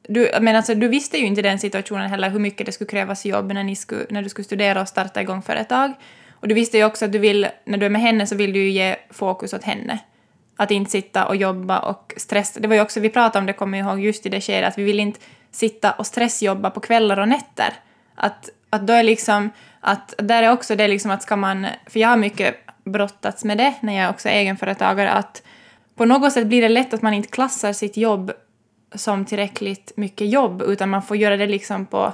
Du, 0.07 0.31
men 0.41 0.55
alltså, 0.55 0.75
du 0.75 0.87
visste 0.87 1.17
ju 1.17 1.25
inte 1.25 1.39
i 1.39 1.43
den 1.43 1.59
situationen 1.59 2.09
heller 2.09 2.29
hur 2.29 2.39
mycket 2.39 2.65
det 2.65 2.71
skulle 2.71 2.89
krävas 2.89 3.25
jobb 3.25 3.51
när, 3.53 3.63
ni 3.63 3.75
skulle, 3.75 4.05
när 4.09 4.21
du 4.21 4.29
skulle 4.29 4.45
studera 4.45 4.81
och 4.81 4.87
starta 4.87 5.21
igång 5.21 5.41
företag. 5.41 5.93
Och 6.31 6.47
du 6.47 6.55
visste 6.55 6.77
ju 6.77 6.85
också 6.85 7.05
att 7.05 7.11
du 7.11 7.19
vill, 7.19 7.47
när 7.65 7.77
du 7.77 7.85
är 7.85 7.89
med 7.89 8.01
henne 8.01 8.27
så 8.27 8.35
vill 8.35 8.53
du 8.53 8.59
ju 8.59 8.69
ge 8.69 8.95
fokus 9.09 9.53
åt 9.53 9.63
henne. 9.63 9.99
Att 10.57 10.71
inte 10.71 10.91
sitta 10.91 11.25
och 11.25 11.35
jobba 11.35 11.79
och 11.79 12.13
stressa. 12.17 12.59
Det 12.59 12.67
var 12.67 12.75
ju 12.75 12.81
också, 12.81 12.99
vi 12.99 13.09
pratade 13.09 13.39
om 13.39 13.45
det, 13.45 13.53
kommer 13.53 13.77
jag 13.77 13.87
ihåg, 13.87 13.99
just 13.99 14.25
i 14.25 14.29
det 14.29 14.41
skedet, 14.41 14.67
att 14.67 14.77
vi 14.77 14.83
vill 14.83 14.99
inte 14.99 15.19
sitta 15.51 15.91
och 15.91 16.07
stressjobba 16.07 16.69
på 16.69 16.79
kvällar 16.79 17.19
och 17.19 17.27
nätter. 17.27 17.73
Att, 18.15 18.49
att 18.69 18.87
då 18.87 18.93
är 18.93 19.03
liksom, 19.03 19.49
att 19.79 20.13
där 20.17 20.43
är 20.43 20.51
också 20.51 20.75
det 20.75 20.87
liksom 20.87 21.11
att 21.11 21.23
ska 21.23 21.35
man, 21.35 21.67
för 21.87 21.99
jag 21.99 22.07
har 22.07 22.17
mycket 22.17 22.55
brottats 22.83 23.43
med 23.43 23.57
det 23.57 23.73
när 23.79 24.01
jag 24.01 24.09
också 24.09 24.29
är 24.29 24.33
egenföretagare, 24.33 25.11
att 25.11 25.43
på 25.95 26.05
något 26.05 26.33
sätt 26.33 26.47
blir 26.47 26.61
det 26.61 26.69
lätt 26.69 26.93
att 26.93 27.01
man 27.01 27.13
inte 27.13 27.29
klassar 27.29 27.73
sitt 27.73 27.97
jobb 27.97 28.31
som 28.95 29.25
tillräckligt 29.25 29.91
mycket 29.95 30.29
jobb, 30.29 30.61
utan 30.61 30.89
man 30.89 31.01
får 31.01 31.17
göra 31.17 31.37
det 31.37 31.47
liksom 31.47 31.85
på, 31.85 32.13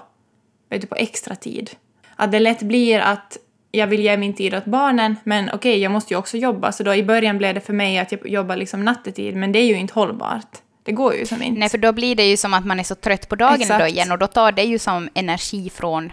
vet 0.69 0.81
du, 0.81 0.87
på 0.87 0.95
extra 0.95 1.35
tid. 1.35 1.71
Att 2.15 2.31
det 2.31 2.39
lätt 2.39 2.61
blir 2.61 2.99
att 2.99 3.37
jag 3.71 3.87
vill 3.87 4.03
ge 4.03 4.17
min 4.17 4.33
tid 4.33 4.55
åt 4.55 4.65
barnen, 4.65 5.15
men 5.23 5.49
okej, 5.53 5.79
jag 5.79 5.91
måste 5.91 6.13
ju 6.13 6.17
också 6.17 6.37
jobba. 6.37 6.71
Så 6.71 6.83
då 6.83 6.95
i 6.95 7.03
början 7.03 7.37
blev 7.37 7.53
det 7.53 7.61
för 7.61 7.73
mig 7.73 7.99
att 7.99 8.11
jag 8.11 8.29
jobbar 8.29 8.55
liksom 8.55 8.85
nattetid, 8.85 9.35
men 9.35 9.51
det 9.51 9.59
är 9.59 9.65
ju 9.65 9.75
inte 9.75 9.93
hållbart. 9.93 10.57
Det 10.83 10.91
går 10.91 11.15
ju 11.15 11.25
som 11.25 11.41
inte. 11.41 11.59
Nej, 11.59 11.69
för 11.69 11.77
då 11.77 11.91
blir 11.91 12.15
det 12.15 12.29
ju 12.29 12.37
som 12.37 12.53
att 12.53 12.65
man 12.65 12.79
är 12.79 12.83
så 12.83 12.95
trött 12.95 13.29
på 13.29 13.35
dagen 13.35 13.61
Exakt. 13.61 13.79
då 13.79 13.87
igen 13.87 14.11
och 14.11 14.17
då 14.17 14.27
tar 14.27 14.51
det 14.51 14.63
ju 14.63 14.79
som 14.79 15.09
energi 15.13 15.69
från 15.69 16.11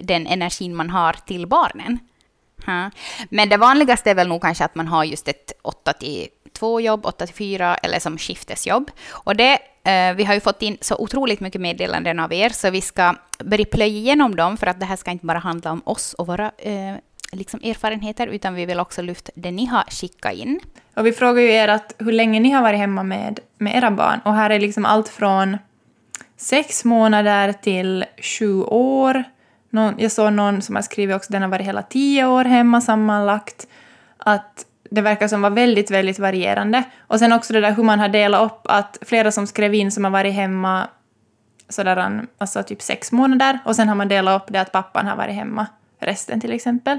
den 0.00 0.26
energin 0.26 0.76
man 0.76 0.90
har 0.90 1.12
till 1.12 1.46
barnen. 1.46 1.98
Ja. 2.66 2.90
Men 3.30 3.48
det 3.48 3.56
vanligaste 3.56 4.10
är 4.10 4.14
väl 4.14 4.28
nog 4.28 4.42
kanske 4.42 4.64
att 4.64 4.74
man 4.74 4.88
har 4.88 5.04
just 5.04 5.28
ett 5.28 5.52
8 5.62 5.92
till 5.92 6.28
2 6.52 6.80
jobb, 6.80 7.06
8 7.06 7.26
till 7.26 7.34
4 7.34 7.74
eller 7.74 7.98
som 7.98 8.18
skiftesjobb. 8.18 8.90
Och 9.08 9.36
det, 9.36 9.58
Eh, 9.86 10.14
vi 10.14 10.24
har 10.24 10.34
ju 10.34 10.40
fått 10.40 10.62
in 10.62 10.76
så 10.80 10.96
otroligt 10.98 11.40
mycket 11.40 11.60
meddelanden 11.60 12.20
av 12.20 12.32
er 12.32 12.48
så 12.48 12.70
vi 12.70 12.80
ska 12.80 13.14
börja 13.38 13.64
plöja 13.64 13.86
igenom 13.86 14.36
dem 14.36 14.56
för 14.56 14.66
att 14.66 14.80
det 14.80 14.86
här 14.86 14.96
ska 14.96 15.10
inte 15.10 15.26
bara 15.26 15.38
handla 15.38 15.72
om 15.72 15.82
oss 15.84 16.14
och 16.14 16.26
våra 16.26 16.50
eh, 16.58 16.94
liksom 17.32 17.60
erfarenheter 17.64 18.26
utan 18.26 18.54
vi 18.54 18.66
vill 18.66 18.80
också 18.80 19.02
lyfta 19.02 19.32
det 19.34 19.50
ni 19.50 19.66
har 19.66 19.84
skickat 19.90 20.34
in. 20.34 20.60
Och 20.94 21.06
vi 21.06 21.12
frågar 21.12 21.42
ju 21.42 21.52
er 21.52 21.68
att 21.68 21.94
hur 21.98 22.12
länge 22.12 22.40
ni 22.40 22.50
har 22.50 22.62
varit 22.62 22.78
hemma 22.78 23.02
med, 23.02 23.40
med 23.58 23.76
era 23.76 23.90
barn. 23.90 24.20
Och 24.24 24.34
här 24.34 24.50
är 24.50 24.60
liksom 24.60 24.84
allt 24.84 25.08
från 25.08 25.58
sex 26.36 26.84
månader 26.84 27.52
till 27.52 28.04
sju 28.22 28.62
år. 28.62 29.24
Någon, 29.70 29.94
jag 29.98 30.12
såg 30.12 30.32
någon 30.32 30.62
som 30.62 30.74
har 30.74 30.82
skrivit 30.82 31.16
också 31.16 31.32
den 31.32 31.42
har 31.42 31.48
varit 31.48 31.66
hela 31.66 31.82
tio 31.82 32.26
år 32.26 32.44
hemma 32.44 32.80
sammanlagt. 32.80 33.66
Att 34.18 34.66
det 34.90 35.00
verkar 35.00 35.28
som 35.28 35.42
var 35.42 35.50
väldigt, 35.50 35.90
väldigt 35.90 36.18
varierande. 36.18 36.82
Och 36.98 37.18
sen 37.18 37.32
också 37.32 37.52
det 37.52 37.60
där 37.60 37.72
hur 37.72 37.82
man 37.82 37.98
har 37.98 38.08
delat 38.08 38.52
upp 38.52 38.60
att 38.64 38.98
flera 39.02 39.32
som 39.32 39.46
skrev 39.46 39.74
in 39.74 39.92
som 39.92 40.04
har 40.04 40.10
varit 40.10 40.34
hemma 40.34 40.88
sådär, 41.68 42.26
alltså 42.38 42.62
typ 42.62 42.82
sex 42.82 43.12
månader 43.12 43.58
och 43.64 43.76
sen 43.76 43.88
har 43.88 43.94
man 43.94 44.08
delat 44.08 44.42
upp 44.42 44.52
det 44.52 44.60
att 44.60 44.72
pappan 44.72 45.06
har 45.06 45.16
varit 45.16 45.34
hemma 45.34 45.66
resten 45.98 46.40
till 46.40 46.52
exempel. 46.52 46.98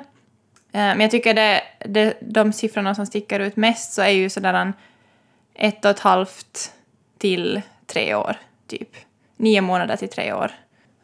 Eh, 0.71 0.79
men 0.79 0.99
jag 0.99 1.11
tycker 1.11 1.33
det, 1.33 1.61
det, 1.85 2.17
de 2.21 2.53
siffrorna 2.53 2.95
som 2.95 3.05
sticker 3.05 3.39
ut 3.39 3.55
mest 3.55 3.93
så 3.93 4.01
är 4.01 4.09
ju 4.09 4.29
sådär 4.29 4.73
ett 5.53 5.85
och 5.85 5.91
ett 5.91 5.99
halvt 5.99 6.73
till 7.17 7.61
tre 7.85 8.15
år, 8.15 8.35
typ. 8.67 8.89
Nio 9.37 9.61
månader 9.61 9.95
till 9.95 10.09
tre 10.09 10.33
år. 10.33 10.51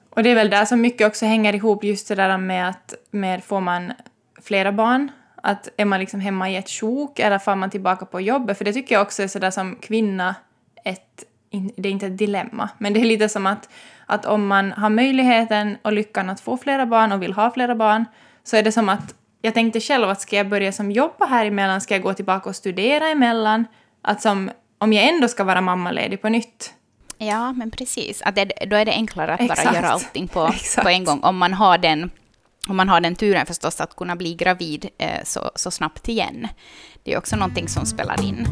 Och 0.10 0.24
det 0.24 0.30
är 0.30 0.36
väl 0.36 0.50
där 0.50 0.66
som 0.66 0.82
mycket 0.82 1.08
också 1.08 1.26
hänger 1.26 1.56
ihop 1.56 1.84
just 1.84 2.08
det 2.08 2.16
där 2.16 2.38
med 2.38 2.70
att 2.70 2.94
med 3.12 3.44
får 3.44 3.62
man 3.62 3.94
flera 4.42 4.72
barn, 4.72 5.12
att 5.44 5.70
är 5.78 5.86
man 5.86 6.00
liksom 6.00 6.20
hemma 6.20 6.50
i 6.50 6.56
ett 6.56 6.70
sjok 6.70 7.20
eller 7.20 7.40
får 7.40 7.56
man 7.56 7.70
tillbaka 7.70 8.06
på 8.06 8.22
jobbet? 8.22 8.58
För 8.58 8.66
det 8.66 8.74
tycker 8.74 8.96
jag 8.96 9.02
också 9.02 9.24
är 9.24 9.28
sådär 9.28 9.52
som 9.52 9.76
kvinna, 9.76 10.36
ett, 10.86 11.24
det 11.76 11.90
är 11.90 11.92
inte 11.92 12.08
ett 12.08 12.18
dilemma, 12.18 12.70
men 12.78 12.94
det 12.94 13.00
är 13.00 13.06
lite 13.06 13.30
som 13.30 13.48
att, 13.48 13.70
att 14.06 14.26
om 14.26 14.48
man 14.48 14.72
har 14.72 14.90
möjligheten 14.90 15.78
och 15.82 15.94
lyckan 15.94 16.30
att 16.30 16.40
få 16.40 16.58
flera 16.58 16.86
barn 16.86 17.12
och 17.12 17.22
vill 17.22 17.34
ha 17.34 17.52
flera 17.52 17.76
barn, 17.76 18.06
så 18.44 18.58
är 18.58 18.64
det 18.64 18.72
som 18.72 18.90
att 18.90 19.16
jag 19.42 19.54
tänkte 19.54 19.80
själv 19.80 20.10
att 20.10 20.22
ska 20.22 20.36
jag 20.36 20.50
börja 20.50 20.72
som 20.72 20.92
jobba 20.92 21.26
här 21.26 21.46
emellan, 21.46 21.82
ska 21.82 21.94
jag 21.94 22.04
gå 22.04 22.14
tillbaka 22.14 22.50
och 22.50 22.56
studera 22.56 23.08
emellan? 23.08 23.66
Att 24.02 24.22
som, 24.22 24.52
om 24.78 24.94
jag 24.94 25.08
ändå 25.08 25.28
ska 25.28 25.44
vara 25.44 25.62
mammaledig 25.62 26.22
på 26.22 26.30
nytt. 26.30 26.74
Ja, 27.18 27.54
men 27.54 27.72
precis. 27.72 28.22
Att 28.22 28.36
det, 28.36 28.46
då 28.46 28.76
är 28.76 28.86
det 28.86 28.92
enklare 28.92 29.34
att 29.34 29.40
bara 29.40 29.54
Exakt. 29.54 29.76
göra 29.76 29.90
allting 29.90 30.28
på, 30.28 30.48
Exakt. 30.54 30.84
på 30.84 30.90
en 30.90 31.04
gång 31.04 31.20
om 31.24 31.38
man 31.38 31.54
har 31.54 31.78
den 31.78 32.12
och 32.68 32.76
man 32.76 32.90
har 32.90 33.02
den 33.02 33.16
turen 33.16 33.46
förstås 33.46 33.82
att 33.82 33.96
kunna 33.96 34.16
bli 34.16 34.34
gravid 34.34 34.90
eh, 34.98 35.24
så, 35.24 35.52
så 35.56 35.72
snabbt 35.72 36.10
igen. 36.10 36.48
Det 37.04 37.14
är 37.14 37.18
också 37.18 37.36
någonting 37.36 37.68
som 37.68 37.86
spelar 37.86 38.24
in. 38.24 38.48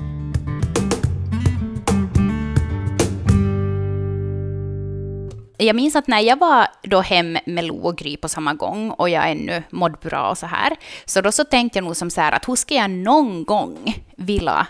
Jag 5.58 5.76
minns 5.76 5.96
att 5.96 6.08
när 6.08 6.20
jag 6.20 6.40
var 6.40 6.68
då 6.84 7.02
hem 7.02 7.38
med 7.46 7.64
Lo 7.64 7.76
och 7.76 7.98
Gry 7.98 8.18
på 8.18 8.30
samma 8.30 8.54
gång 8.54 8.92
och 8.92 9.10
jag 9.10 9.32
ännu 9.32 9.64
mådde 9.70 9.98
bra 10.02 10.30
och 10.30 10.38
så 10.38 10.46
här, 10.46 10.76
så 11.06 11.22
då 11.22 11.32
så 11.32 11.44
tänkte 11.44 11.78
jag 11.78 11.84
nog 11.84 11.96
som 11.96 12.10
så 12.10 12.22
här 12.22 12.32
att 12.32 12.48
hur 12.48 12.56
ska 12.56 12.76
jag 12.76 12.92
någon 12.92 13.46
gång 13.46 14.04
vilja 14.16 14.68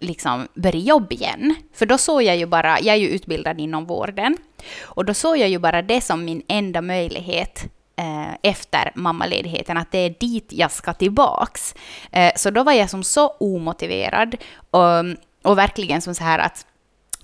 liksom 0.00 0.48
börja 0.54 0.80
jobba 0.80 1.10
igen? 1.10 1.54
För 1.74 1.86
då 1.86 1.98
såg 1.98 2.22
jag 2.22 2.36
ju 2.36 2.46
bara, 2.46 2.80
jag 2.80 2.96
är 2.96 3.00
ju 3.00 3.08
utbildad 3.08 3.60
inom 3.60 3.84
vården, 3.86 4.36
och 4.82 5.04
då 5.04 5.14
såg 5.14 5.36
jag 5.36 5.48
ju 5.48 5.58
bara 5.58 5.82
det 5.82 6.00
som 6.00 6.24
min 6.24 6.42
enda 6.48 6.82
möjlighet 6.82 7.64
Eh, 7.96 8.34
efter 8.42 8.92
mammaledigheten, 8.94 9.76
att 9.76 9.92
det 9.92 9.98
är 9.98 10.14
dit 10.20 10.52
jag 10.52 10.70
ska 10.70 10.92
tillbaks. 10.92 11.74
Eh, 12.12 12.32
så 12.36 12.50
då 12.50 12.62
var 12.62 12.72
jag 12.72 12.90
som 12.90 13.02
så 13.02 13.28
omotiverad 13.28 14.36
och, 14.70 15.04
och 15.42 15.58
verkligen 15.58 16.00
som 16.00 16.14
så 16.14 16.24
här 16.24 16.38
att 16.38 16.66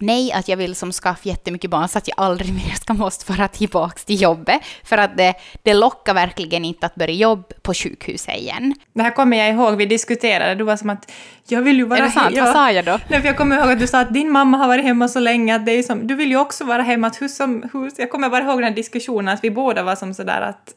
nej, 0.01 0.33
att 0.33 0.49
jag 0.49 0.57
vill 0.57 0.75
som 0.75 0.93
skaffa 0.93 1.29
jättemycket 1.29 1.71
barn 1.71 1.89
så 1.89 1.99
att 1.99 2.09
jag 2.09 2.15
aldrig 2.21 2.53
mer 2.67 2.75
ska 2.75 2.93
måste 2.95 3.33
vara 3.33 3.49
tillbaka 3.49 3.99
till 4.07 4.23
jobbet. 4.23 4.61
För 4.85 4.99
att 4.99 5.17
det, 5.17 5.35
det 5.63 5.75
lockar 5.75 6.15
verkligen 6.15 6.65
inte 6.65 6.87
att 6.87 6.95
börja 6.95 7.15
jobba 7.15 7.45
på 7.63 7.75
sjukhuset 7.75 8.37
igen. 8.37 8.75
Det 8.93 9.03
här 9.03 9.11
kommer 9.11 9.37
jag 9.37 9.49
ihåg, 9.51 9.77
vi 9.77 9.87
diskuterade, 9.87 10.55
du 10.55 10.65
var 10.65 10.77
som 10.77 10.91
att 10.91 11.13
jag 11.49 11.63
vill 11.63 11.77
ju 11.77 11.85
vara 11.85 11.99
Är 11.99 12.03
det 12.03 12.11
sant? 12.11 12.37
he- 12.37 12.45
Vad 12.45 12.53
sa 12.53 12.71
jag 12.73 12.85
då? 12.85 12.99
Nej, 13.09 13.21
för 13.21 13.27
jag 13.29 13.37
kommer 13.37 13.57
ihåg 13.59 13.71
att 13.73 13.81
du 13.81 13.87
sa 13.87 14.01
att 14.01 14.15
din 14.15 14.31
mamma 14.31 14.57
har 14.57 14.69
varit 14.69 14.85
hemma 14.85 15.09
så 15.09 15.21
länge 15.21 15.57
att 15.57 15.67
det 15.67 15.73
är 15.73 15.83
som, 15.83 16.07
du 16.07 16.15
vill 16.15 16.31
ju 16.31 16.37
också 16.37 16.65
vara 16.65 16.83
hemma. 16.83 17.07
Att 17.07 17.23
hur 17.23 17.29
som, 17.29 17.71
hur, 17.73 17.91
jag 17.97 18.11
kommer 18.11 18.31
bara 18.31 18.45
ihåg 18.45 18.57
den 18.59 18.65
här 18.65 18.71
diskussionen 18.77 19.35
att 19.35 19.45
vi 19.45 19.51
båda 19.51 19.83
var 19.83 19.97
som 19.97 20.15
sådär 20.15 20.41
att... 20.41 20.75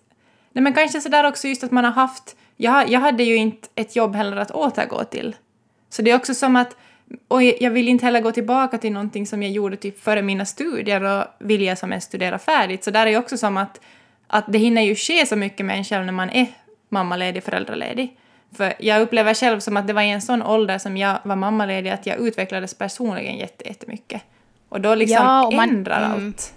Nej 0.53 0.63
men 0.63 0.73
kanske 0.73 1.01
sådär 1.01 1.23
också 1.23 1.47
just 1.47 1.63
att 1.63 1.71
man 1.71 1.83
har 1.83 1.91
haft... 1.91 2.35
Jag, 2.57 2.89
jag 2.89 2.99
hade 2.99 3.23
ju 3.23 3.35
inte 3.35 3.67
ett 3.75 3.95
jobb 3.95 4.15
heller 4.15 4.37
att 4.37 4.51
återgå 4.51 5.03
till. 5.03 5.35
Så 5.89 6.01
det 6.01 6.11
är 6.11 6.15
också 6.15 6.33
som 6.33 6.55
att... 6.55 6.75
Och 7.27 7.43
jag 7.43 7.71
vill 7.71 7.87
inte 7.87 8.05
heller 8.05 8.21
gå 8.21 8.31
tillbaka 8.31 8.77
till 8.77 8.91
någonting 8.93 9.27
som 9.27 9.43
jag 9.43 9.51
gjorde 9.51 9.77
typ 9.77 9.99
före 10.03 10.21
mina 10.21 10.45
studier 10.45 11.03
och 11.03 11.25
vill 11.39 11.61
jag 11.61 11.77
som 11.77 11.91
helst 11.91 12.07
studera 12.07 12.39
färdigt. 12.39 12.83
Så 12.83 12.91
där 12.91 13.05
är 13.05 13.09
ju 13.11 13.17
också 13.17 13.37
som 13.37 13.57
att, 13.57 13.79
att 14.27 14.45
det 14.47 14.57
hinner 14.57 14.81
ju 14.81 14.95
ske 14.95 15.25
så 15.25 15.35
mycket 15.35 15.65
med 15.65 15.77
en 15.77 15.83
själv 15.83 16.05
när 16.05 16.13
man 16.13 16.29
är 16.29 16.45
mammaledig, 16.89 17.43
föräldraledig. 17.43 18.17
För 18.57 18.73
jag 18.79 19.01
upplever 19.01 19.33
själv 19.33 19.59
som 19.59 19.77
att 19.77 19.87
det 19.87 19.93
var 19.93 20.01
i 20.01 20.09
en 20.09 20.21
sån 20.21 20.43
ålder 20.43 20.77
som 20.77 20.97
jag 20.97 21.19
var 21.23 21.35
mammaledig 21.35 21.89
att 21.89 22.05
jag 22.05 22.17
utvecklades 22.17 22.73
personligen 22.73 23.37
jätte- 23.37 23.67
jättemycket. 23.67 24.21
Och 24.69 24.81
då 24.81 24.95
liksom 24.95 25.25
Ja, 25.25 25.45
och 25.47 25.53
man- 25.53 25.69
ändrar 25.69 26.05
mm. 26.05 26.25
allt. 26.27 26.53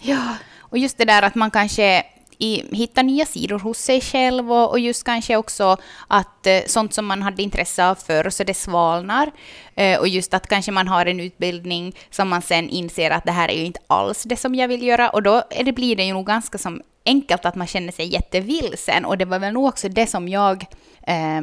Ja, 0.00 0.36
och 0.58 0.78
just 0.78 0.98
det 0.98 1.04
där 1.04 1.22
att 1.22 1.34
man 1.34 1.50
kanske 1.50 2.02
i, 2.38 2.76
hitta 2.76 3.02
nya 3.02 3.26
sidor 3.26 3.58
hos 3.58 3.78
sig 3.78 4.00
själv 4.00 4.52
och, 4.52 4.70
och 4.70 4.78
just 4.78 5.04
kanske 5.04 5.36
också 5.36 5.76
att 6.08 6.46
eh, 6.46 6.60
sånt 6.66 6.94
som 6.94 7.06
man 7.06 7.22
hade 7.22 7.42
intresse 7.42 7.86
av 7.86 7.94
förr, 7.94 8.30
så 8.30 8.44
det 8.44 8.54
svalnar. 8.54 9.30
Eh, 9.74 9.98
och 9.98 10.08
just 10.08 10.34
att 10.34 10.46
kanske 10.46 10.72
man 10.72 10.88
har 10.88 11.06
en 11.06 11.20
utbildning 11.20 11.96
som 12.10 12.28
man 12.28 12.42
sen 12.42 12.68
inser 12.68 13.10
att 13.10 13.24
det 13.24 13.32
här 13.32 13.48
är 13.48 13.58
ju 13.58 13.64
inte 13.64 13.80
alls 13.86 14.22
det 14.22 14.36
som 14.36 14.54
jag 14.54 14.68
vill 14.68 14.82
göra. 14.82 15.10
Och 15.10 15.22
då 15.22 15.42
är 15.50 15.64
det, 15.64 15.72
blir 15.72 15.96
det 15.96 16.04
ju 16.04 16.12
nog 16.12 16.26
ganska 16.26 16.58
som 16.58 16.82
enkelt 17.06 17.44
att 17.44 17.54
man 17.54 17.66
känner 17.66 17.92
sig 17.92 18.12
jättevilsen. 18.12 19.04
Och 19.04 19.18
det 19.18 19.24
var 19.24 19.38
väl 19.38 19.52
nog 19.52 19.66
också 19.66 19.88
det 19.88 20.06
som 20.06 20.28
jag 20.28 20.66
eh, 21.06 21.40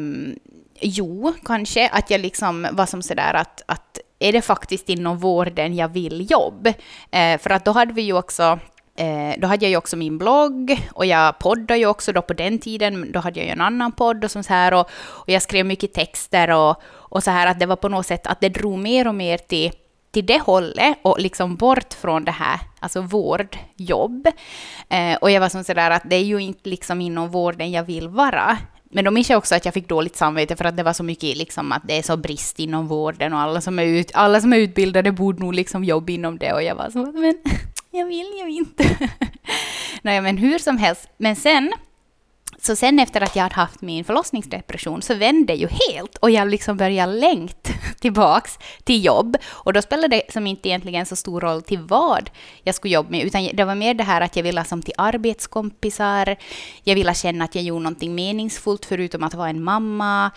Jo, 0.82 1.34
kanske 1.46 1.90
att 1.90 2.10
jag 2.10 2.22
liksom 2.22 2.68
var 2.72 2.86
som 2.86 3.02
sådär 3.02 3.34
att, 3.34 3.62
att 3.66 4.00
är 4.20 4.34
det 4.34 4.42
faktiskt 4.42 4.90
inom 4.90 5.18
vården 5.18 5.76
jag 5.76 5.88
vill 5.88 6.32
jobb? 6.32 6.68
Eh, 7.12 7.38
för 7.38 7.50
att 7.50 7.66
då 7.66 7.72
hade 7.72 7.94
vi 7.94 8.02
ju 8.02 8.14
också 8.14 8.60
Eh, 8.96 9.34
då 9.38 9.48
hade 9.48 9.66
jag 9.66 9.70
ju 9.70 9.78
också 9.78 9.98
min 9.98 10.18
blogg 10.18 10.90
och 10.94 11.06
jag 11.06 11.40
poddade 11.40 11.80
ju 11.80 11.86
också 11.86 12.12
då 12.12 12.22
på 12.22 12.34
den 12.34 12.60
tiden. 12.60 13.12
Då 13.12 13.20
hade 13.20 13.40
jag 13.40 13.46
ju 13.46 13.52
en 13.52 13.62
annan 13.62 13.92
podd 13.92 14.24
och, 14.24 14.32
så 14.32 14.42
här, 14.50 14.74
och, 14.74 14.90
och 15.06 15.30
jag 15.30 15.42
skrev 15.42 15.66
mycket 15.66 15.94
texter 15.94 16.52
och, 16.52 16.82
och 16.86 17.24
så 17.24 17.32
här 17.32 17.48
att 17.48 17.60
det 17.60 17.66
var 17.66 17.76
på 17.76 17.90
något 17.90 18.06
sätt 18.06 18.28
att 18.28 18.42
det 18.42 18.50
drog 18.50 18.80
mer 18.80 19.08
och 19.08 19.16
mer 19.16 19.38
till, 19.38 19.72
till 20.12 20.26
det 20.26 20.40
hållet 20.40 20.98
och 21.02 21.20
liksom 21.20 21.56
bort 21.56 21.94
från 21.94 22.26
det 22.26 22.32
här, 22.32 22.60
alltså 22.80 23.02
vårdjobb. 23.02 24.28
Eh, 24.90 25.16
och 25.22 25.32
jag 25.32 25.42
var 25.42 25.50
som 25.50 25.64
sådär 25.64 25.92
att 25.92 26.04
det 26.06 26.16
är 26.16 26.24
ju 26.24 26.38
inte 26.38 26.70
liksom 26.70 27.02
inom 27.02 27.30
vården 27.30 27.72
jag 27.72 27.84
vill 27.84 28.08
vara. 28.08 28.58
Men 28.94 29.06
då 29.06 29.12
minns 29.12 29.30
jag 29.30 29.38
också 29.38 29.56
att 29.56 29.66
jag 29.66 29.74
fick 29.74 29.88
dåligt 29.88 30.16
samvete 30.16 30.56
för 30.56 30.66
att 30.66 30.78
det 30.78 30.84
var 30.84 30.94
så 30.94 31.04
mycket 31.04 31.38
liksom 31.38 31.72
att 31.72 31.82
det 31.88 31.98
är 31.98 32.02
så 32.02 32.18
brist 32.18 32.60
inom 32.60 32.88
vården 32.88 33.34
och 33.34 33.40
alla 33.40 33.62
som 33.62 33.80
är, 33.80 33.86
ut, 33.86 34.12
alla 34.14 34.42
som 34.42 34.54
är 34.54 34.58
utbildade 34.58 35.12
borde 35.12 35.40
nog 35.40 35.54
liksom 35.54 35.84
jobba 35.84 36.12
inom 36.12 36.38
det 36.38 36.54
och 36.54 36.64
jag 36.64 36.76
var 36.76 36.90
så 36.90 37.12
men 37.12 37.36
jag 37.92 38.06
vill 38.06 38.34
ju 38.38 38.52
inte. 38.52 38.98
Nej, 40.02 40.22
men 40.22 40.38
hur 40.38 40.60
som 40.60 40.78
helst. 40.78 41.10
Men 41.18 41.36
sen, 41.36 41.74
så 42.58 42.76
sen 42.76 43.00
efter 43.00 43.22
att 43.22 43.36
jag 43.36 43.44
hade 43.44 43.56
haft 43.56 43.82
min 43.82 44.04
förlossningsdepression 44.04 45.02
så 45.02 45.16
vände 45.16 45.54
ju 45.54 45.68
helt 45.68 46.18
och 46.18 46.32
jag 46.32 46.50
liksom 46.50 46.78
började 46.78 47.14
längt 47.14 47.70
tillbaks 48.00 48.60
till 48.84 49.06
jobb. 49.06 49.38
Och 49.50 49.74
då 49.74 49.82
spelade 49.82 50.08
det 50.16 50.34
som 50.34 50.48
inte 50.48 50.70
egentligen 50.70 51.06
så 51.06 51.16
stor 51.16 51.42
roll 51.42 51.62
till 51.62 51.80
vad 51.80 52.30
jag 52.64 52.76
skulle 52.76 52.94
jobba 52.94 53.10
med, 53.10 53.26
utan 53.26 53.50
det 53.54 53.64
var 53.64 53.76
mer 53.76 53.94
det 53.94 54.04
här 54.04 54.22
att 54.22 54.36
jag 54.36 54.44
ville 54.44 54.64
som 54.64 54.82
till 54.82 54.94
arbetskompisar, 54.98 56.36
jag 56.84 56.96
ville 56.96 57.14
känna 57.14 57.46
att 57.46 57.56
jag 57.56 57.64
gjorde 57.64 57.84
någonting 57.84 58.16
meningsfullt 58.16 58.86
förutom 58.86 59.24
att 59.24 59.34
vara 59.34 59.50
en 59.50 59.64
mamma. 59.64 60.32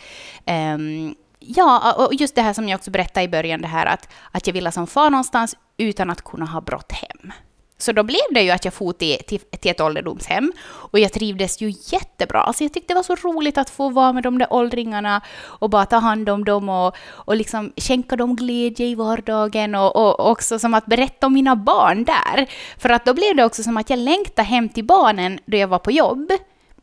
Um, 0.47 1.15
Ja, 1.47 1.93
och 1.93 2.15
just 2.15 2.35
det 2.35 2.43
här 2.43 2.53
som 2.53 2.69
jag 2.69 2.79
också 2.79 2.91
berättade 2.91 3.25
i 3.25 3.29
början, 3.29 3.61
det 3.61 3.69
här 3.69 3.87
att, 3.87 4.09
att 4.31 4.47
jag 4.47 4.55
ville 4.55 4.73
som 4.73 4.87
far 4.87 5.11
någonstans 5.11 5.57
utan 5.77 6.11
att 6.11 6.25
kunna 6.25 6.47
ha 6.47 6.61
brått 6.61 6.93
hem. 6.93 7.33
Så 7.78 7.93
då 7.93 8.02
blev 8.02 8.21
det 8.31 8.43
ju 8.43 8.50
att 8.50 8.64
jag 8.64 8.75
for 8.75 8.93
till, 8.93 9.19
till, 9.26 9.38
till 9.38 9.71
ett 9.71 9.81
ålderdomshem 9.81 10.52
och 10.66 10.99
jag 10.99 11.12
trivdes 11.12 11.62
ju 11.62 11.73
jättebra. 11.93 12.40
Alltså 12.40 12.64
jag 12.64 12.73
tyckte 12.73 12.95
det 12.95 12.97
var 12.97 13.16
så 13.16 13.28
roligt 13.28 13.59
att 13.59 13.71
få 13.71 13.88
vara 13.88 14.12
med 14.12 14.23
de 14.23 14.38
där 14.38 14.52
åldringarna 14.52 15.21
och 15.43 15.71
bara 15.71 15.87
ta 15.87 15.97
hand 15.97 16.28
om 16.28 16.45
dem 16.45 16.69
och, 16.69 16.97
och 17.11 17.37
liksom 17.37 17.73
skänka 17.76 18.16
dem 18.16 18.37
glädje 18.37 18.87
i 18.87 18.95
vardagen 18.95 19.75
och, 19.75 19.97
och 19.97 20.31
också 20.31 20.59
som 20.59 20.75
att 20.75 20.87
berätta 20.87 21.26
om 21.26 21.33
mina 21.33 21.57
barn 21.57 22.04
där. 22.04 22.47
För 22.78 22.88
att 22.88 23.04
då 23.04 23.14
blev 23.14 23.37
det 23.37 23.45
också 23.45 23.62
som 23.62 23.76
att 23.76 23.90
jag 23.90 23.99
längtade 23.99 24.49
hem 24.49 24.69
till 24.69 24.85
barnen 24.85 25.38
då 25.47 25.57
jag 25.57 25.69
var 25.69 25.78
på 25.78 25.90
jobb. 25.90 26.33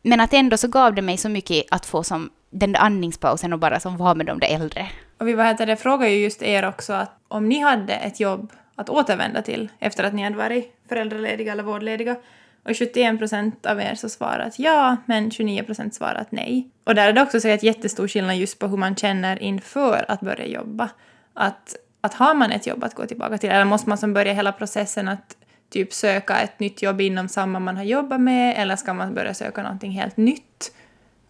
Men 0.02 0.20
att 0.20 0.34
ändå 0.34 0.56
så 0.56 0.68
gav 0.68 0.94
det 0.94 1.02
mig 1.02 1.16
så 1.16 1.28
mycket 1.28 1.64
att 1.70 1.86
få 1.86 2.02
som 2.02 2.30
den 2.50 2.72
där 2.72 2.80
andningspausen 2.80 3.52
och 3.52 3.58
bara 3.58 3.80
som 3.80 3.96
vara 3.96 4.14
med 4.14 4.26
de 4.26 4.38
där 4.38 4.54
äldre. 4.54 4.88
Och 5.18 5.28
vi 5.28 5.32
vad 5.32 5.46
heter 5.46 5.66
det, 5.66 6.08
ju 6.08 6.22
just 6.22 6.42
er 6.42 6.68
också 6.68 6.92
att 6.92 7.10
om 7.28 7.48
ni 7.48 7.58
hade 7.58 7.92
ett 7.92 8.20
jobb 8.20 8.52
att 8.74 8.90
återvända 8.90 9.42
till 9.42 9.68
efter 9.78 10.04
att 10.04 10.14
ni 10.14 10.22
hade 10.22 10.36
varit 10.36 10.81
föräldralediga 10.92 11.52
eller 11.52 11.62
vårdlediga 11.62 12.16
och 12.64 12.76
71 12.76 13.18
procent 13.18 13.66
av 13.66 13.80
er 13.80 13.94
så 13.94 14.08
svarat 14.08 14.58
ja, 14.58 14.96
men 15.06 15.30
29 15.30 15.62
procent 15.62 15.94
svarat 15.94 16.32
nej. 16.32 16.68
Och 16.84 16.94
där 16.94 17.08
är 17.08 17.12
det 17.12 17.22
också 17.22 17.40
säkert 17.40 17.62
jättestor 17.62 18.08
skillnad 18.08 18.36
just 18.36 18.58
på 18.58 18.66
hur 18.66 18.76
man 18.76 18.96
känner 18.96 19.42
inför 19.42 20.04
att 20.08 20.20
börja 20.20 20.46
jobba. 20.46 20.90
Att, 21.34 21.76
att 22.00 22.14
har 22.14 22.34
man 22.34 22.52
ett 22.52 22.66
jobb 22.66 22.84
att 22.84 22.94
gå 22.94 23.06
tillbaka 23.06 23.38
till, 23.38 23.50
eller 23.50 23.64
måste 23.64 23.88
man 23.88 23.98
som 23.98 24.14
börja 24.14 24.32
hela 24.32 24.52
processen 24.52 25.08
att 25.08 25.36
typ 25.70 25.92
söka 25.92 26.40
ett 26.40 26.60
nytt 26.60 26.82
jobb 26.82 27.00
inom 27.00 27.28
samma 27.28 27.58
man 27.58 27.76
har 27.76 27.84
jobbat 27.84 28.20
med, 28.20 28.54
eller 28.58 28.76
ska 28.76 28.94
man 28.94 29.14
börja 29.14 29.34
söka 29.34 29.62
någonting 29.62 29.90
helt 29.90 30.16
nytt? 30.16 30.72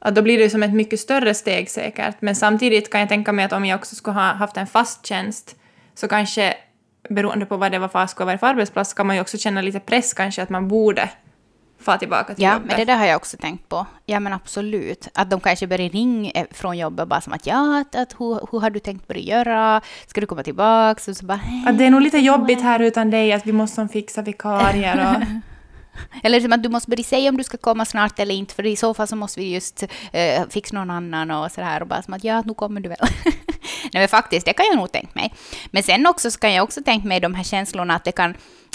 att 0.04 0.14
då 0.14 0.22
blir 0.22 0.38
det 0.38 0.44
ju 0.44 0.50
som 0.50 0.62
ett 0.62 0.74
mycket 0.74 1.00
större 1.00 1.34
steg 1.34 1.70
säkert. 1.70 2.16
Men 2.20 2.36
samtidigt 2.36 2.90
kan 2.90 3.00
jag 3.00 3.08
tänka 3.08 3.32
mig 3.32 3.44
att 3.44 3.52
om 3.52 3.64
jag 3.64 3.78
också 3.78 3.94
skulle 3.94 4.14
ha 4.14 4.32
haft 4.32 4.56
en 4.56 4.66
fast 4.66 5.06
tjänst 5.06 5.56
så 5.94 6.08
kanske 6.08 6.54
beroende 7.12 7.46
på 7.46 7.56
vad 7.56 7.72
det 7.72 7.78
var 7.78 7.88
för 7.88 8.24
vara 8.24 8.38
för 8.38 8.46
arbetsplats 8.46 8.94
kan 8.94 9.06
man 9.06 9.16
ju 9.16 9.22
också 9.22 9.38
känna 9.38 9.60
lite 9.60 9.80
press 9.80 10.14
kanske 10.14 10.42
att 10.42 10.50
man 10.50 10.68
borde 10.68 11.10
få 11.82 11.96
tillbaka 11.96 12.34
till 12.34 12.44
ja, 12.44 12.52
jobbet. 12.52 12.66
men 12.66 12.76
det 12.76 12.84
där 12.84 12.96
har 12.96 13.06
jag 13.06 13.16
också 13.16 13.36
tänkt 13.36 13.68
på. 13.68 13.86
Ja, 14.06 14.20
men 14.20 14.32
absolut. 14.32 15.08
Att 15.14 15.30
de 15.30 15.40
kanske 15.40 15.66
börjar 15.66 15.88
ringa 15.88 16.46
från 16.50 16.78
jobbet 16.78 17.08
bara 17.08 17.20
som 17.20 17.32
att 17.32 17.46
ja, 17.46 17.80
att, 17.80 17.94
att, 17.94 18.20
hur, 18.20 18.48
hur 18.52 18.60
har 18.60 18.70
du 18.70 18.78
tänkt 18.80 19.08
börja 19.08 19.20
göra? 19.20 19.80
Ska 20.06 20.20
du 20.20 20.26
komma 20.26 20.42
tillbaka? 20.42 21.10
Och 21.10 21.16
så 21.16 21.26
bara, 21.26 21.40
Att 21.66 21.78
det 21.78 21.84
är 21.84 21.90
nog 21.90 22.02
lite 22.02 22.18
jobbigt 22.18 22.62
här 22.62 22.80
utan 22.80 23.10
dig, 23.10 23.32
att 23.32 23.46
vi 23.46 23.52
måste 23.52 23.88
fixa 23.88 24.22
vikarier 24.22 25.16
och... 25.16 25.22
Eller 26.22 26.40
som 26.40 26.52
att 26.52 26.62
du 26.62 26.68
måste 26.68 26.90
börja 26.90 27.04
säga 27.04 27.28
om 27.28 27.36
du 27.36 27.44
ska 27.44 27.56
komma 27.56 27.84
snart 27.84 28.18
eller 28.18 28.34
inte, 28.34 28.54
för 28.54 28.66
i 28.66 28.76
så 28.76 28.94
fall 28.94 29.08
så 29.08 29.16
måste 29.16 29.40
vi 29.40 29.54
just 29.54 29.82
eh, 30.12 30.48
fixa 30.48 30.74
någon 30.74 30.90
annan 30.90 31.30
och 31.30 31.50
så 31.50 31.60
här 31.60 31.80
och 31.80 31.88
bara 31.88 32.02
som 32.02 32.14
att 32.14 32.24
ja, 32.24 32.42
nu 32.46 32.54
kommer 32.54 32.80
du 32.80 32.88
väl. 32.88 32.98
Nej 33.82 34.00
men 34.00 34.08
faktiskt, 34.08 34.46
det 34.46 34.52
kan 34.52 34.66
jag 34.66 34.76
nog 34.76 34.92
tänka 34.92 35.10
mig. 35.12 35.32
Men 35.70 35.82
sen 35.82 36.06
också 36.06 36.30
så 36.30 36.38
kan 36.38 36.52
jag 36.52 36.64
också 36.64 36.82
tänka 36.84 37.08
mig 37.08 37.20
de 37.20 37.34
här 37.34 37.44
känslorna 37.44 37.94
att 37.94 38.04
det 38.04 38.12
kan, 38.12 38.34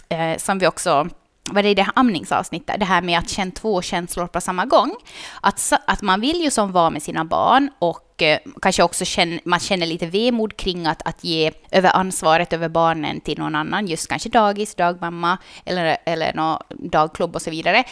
eh, 0.10 0.38
som 0.38 0.60
vi 0.60 0.68
också 0.68 1.10
var 1.52 1.64
det 1.64 1.70
i 1.70 1.74
det 1.74 1.84
här 1.84 1.94
amningsavsnittet, 1.96 2.80
det 2.80 2.86
här 2.86 3.02
med 3.02 3.20
att 3.20 3.30
känna 3.30 3.52
två 3.52 3.82
känslor 3.82 4.28
på 4.28 4.42
samma 4.42 4.66
gång. 4.66 4.96
Att, 5.42 5.74
att 5.86 6.02
man 6.02 6.22
vill 6.22 6.42
ju 6.42 6.52
som 6.52 6.72
vara 6.72 6.90
med 6.90 7.04
sina 7.04 7.26
barn 7.26 7.70
och 7.80 8.22
eh, 8.22 8.40
kanske 8.62 8.84
också 8.84 9.06
känner, 9.06 9.40
man 9.46 9.60
känner 9.60 9.86
lite 9.86 10.06
vemod 10.06 10.58
kring 10.58 10.88
att, 10.88 11.08
att 11.08 11.24
ge 11.24 11.52
över 11.72 11.96
ansvaret 11.96 12.54
över 12.54 12.70
barnen 12.70 13.22
till 13.22 13.40
någon 13.40 13.56
annan, 13.56 13.88
just 13.88 14.08
kanske 14.08 14.30
dagis, 14.30 14.76
dagmamma 14.76 15.38
eller, 15.66 15.98
eller 16.06 16.34
någon 16.34 16.60
dagklubb 16.70 17.36
och 17.36 17.42
så 17.42 17.50
vidare. 17.50 17.84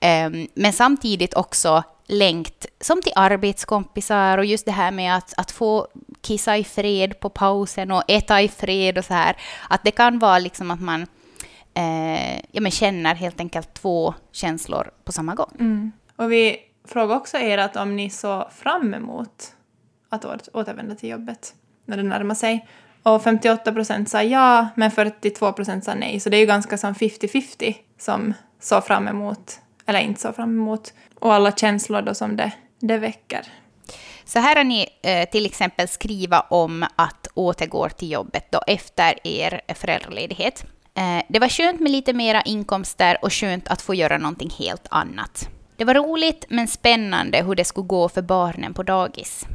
Eh, 0.00 0.30
men 0.54 0.72
samtidigt 0.72 1.34
också 1.34 1.82
längt 2.06 2.66
som 2.80 3.02
till 3.02 3.12
arbetskompisar 3.16 4.38
och 4.38 4.44
just 4.44 4.66
det 4.66 4.72
här 4.72 4.90
med 4.90 5.16
att, 5.16 5.34
att 5.36 5.50
få 5.50 5.88
kissa 6.20 6.56
i 6.56 6.64
fred 6.64 7.20
på 7.20 7.28
pausen 7.28 7.90
och 7.90 8.02
äta 8.08 8.42
i 8.42 8.48
fred 8.48 8.98
och 8.98 9.04
så 9.04 9.14
här. 9.14 9.36
Att 9.68 9.84
det 9.84 9.90
kan 9.90 10.18
vara 10.18 10.38
liksom 10.38 10.70
att 10.70 10.80
man 10.80 11.06
eh, 11.74 12.36
ja, 12.52 12.60
men 12.60 12.70
känner 12.70 13.14
helt 13.14 13.40
enkelt 13.40 13.74
två 13.74 14.14
känslor 14.32 14.90
på 15.04 15.12
samma 15.12 15.34
gång. 15.34 15.52
Mm. 15.60 15.92
Och 16.16 16.32
vi 16.32 16.58
frågade 16.88 17.20
också 17.20 17.38
er 17.38 17.58
att 17.58 17.76
om 17.76 17.96
ni 17.96 18.10
såg 18.10 18.52
fram 18.52 18.94
emot 18.94 19.52
att 20.08 20.48
återvända 20.52 20.94
till 20.94 21.08
jobbet 21.08 21.54
när 21.84 21.96
det 21.96 22.02
närmar 22.02 22.34
sig. 22.34 22.68
Och 23.02 23.22
58 23.22 23.72
procent 23.72 24.08
sa 24.08 24.22
ja, 24.22 24.68
men 24.74 24.90
42 24.90 25.52
procent 25.52 25.84
sa 25.84 25.94
nej. 25.94 26.20
Så 26.20 26.30
det 26.30 26.36
är 26.36 26.40
ju 26.40 26.46
ganska 26.46 26.78
som 26.78 26.94
50-50 26.94 27.74
som 27.98 28.34
såg 28.60 28.84
fram 28.84 29.08
emot, 29.08 29.60
eller 29.86 30.00
inte 30.00 30.20
såg 30.20 30.36
fram 30.36 30.50
emot. 30.50 30.92
Och 31.14 31.34
alla 31.34 31.52
känslor 31.52 32.02
då 32.02 32.14
som 32.14 32.36
det, 32.36 32.52
det 32.80 32.98
väcker. 32.98 33.46
Så 34.24 34.38
här 34.38 34.56
har 34.56 34.64
ni 34.64 34.88
eh, 35.02 35.28
till 35.28 35.46
exempel 35.46 35.88
skriva 35.88 36.40
om 36.40 36.86
att 36.96 37.28
återgå 37.34 37.88
till 37.88 38.10
jobbet 38.10 38.52
då 38.52 38.60
efter 38.66 39.26
er 39.26 39.60
föräldraledighet. 39.74 40.64
Eh, 40.94 41.22
det 41.28 41.38
var 41.38 41.48
skönt 41.48 41.80
med 41.80 41.92
lite 41.92 42.12
mera 42.12 42.42
inkomster 42.42 43.18
och 43.22 43.32
skönt 43.32 43.68
att 43.68 43.82
få 43.82 43.94
göra 43.94 44.18
någonting 44.18 44.50
helt 44.50 44.86
annat. 44.90 45.48
Det 45.76 45.84
var 45.84 45.94
roligt 45.94 46.44
men 46.48 46.68
spännande 46.68 47.42
hur 47.42 47.54
det 47.54 47.64
skulle 47.64 47.86
gå 47.86 48.08
för 48.08 48.22
barnen 48.22 48.74
på 48.74 48.82
dagis. 48.82 49.46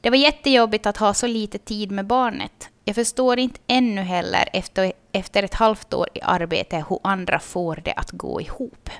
Det 0.00 0.10
var 0.10 0.16
jättejobbigt 0.16 0.86
att 0.86 0.96
ha 0.96 1.14
så 1.14 1.26
lite 1.26 1.58
tid 1.58 1.90
med 1.90 2.06
barnet. 2.06 2.68
Jag 2.84 2.94
förstår 2.94 3.38
inte 3.38 3.60
ännu 3.66 4.00
heller 4.00 4.48
efter, 4.52 4.92
efter 5.12 5.42
ett 5.42 5.54
halvt 5.54 5.94
år 5.94 6.08
i 6.14 6.20
arbete 6.22 6.84
hur 6.88 6.98
andra 7.02 7.38
får 7.38 7.80
det 7.84 7.92
att 7.92 8.10
gå 8.10 8.40
ihop. 8.40 8.90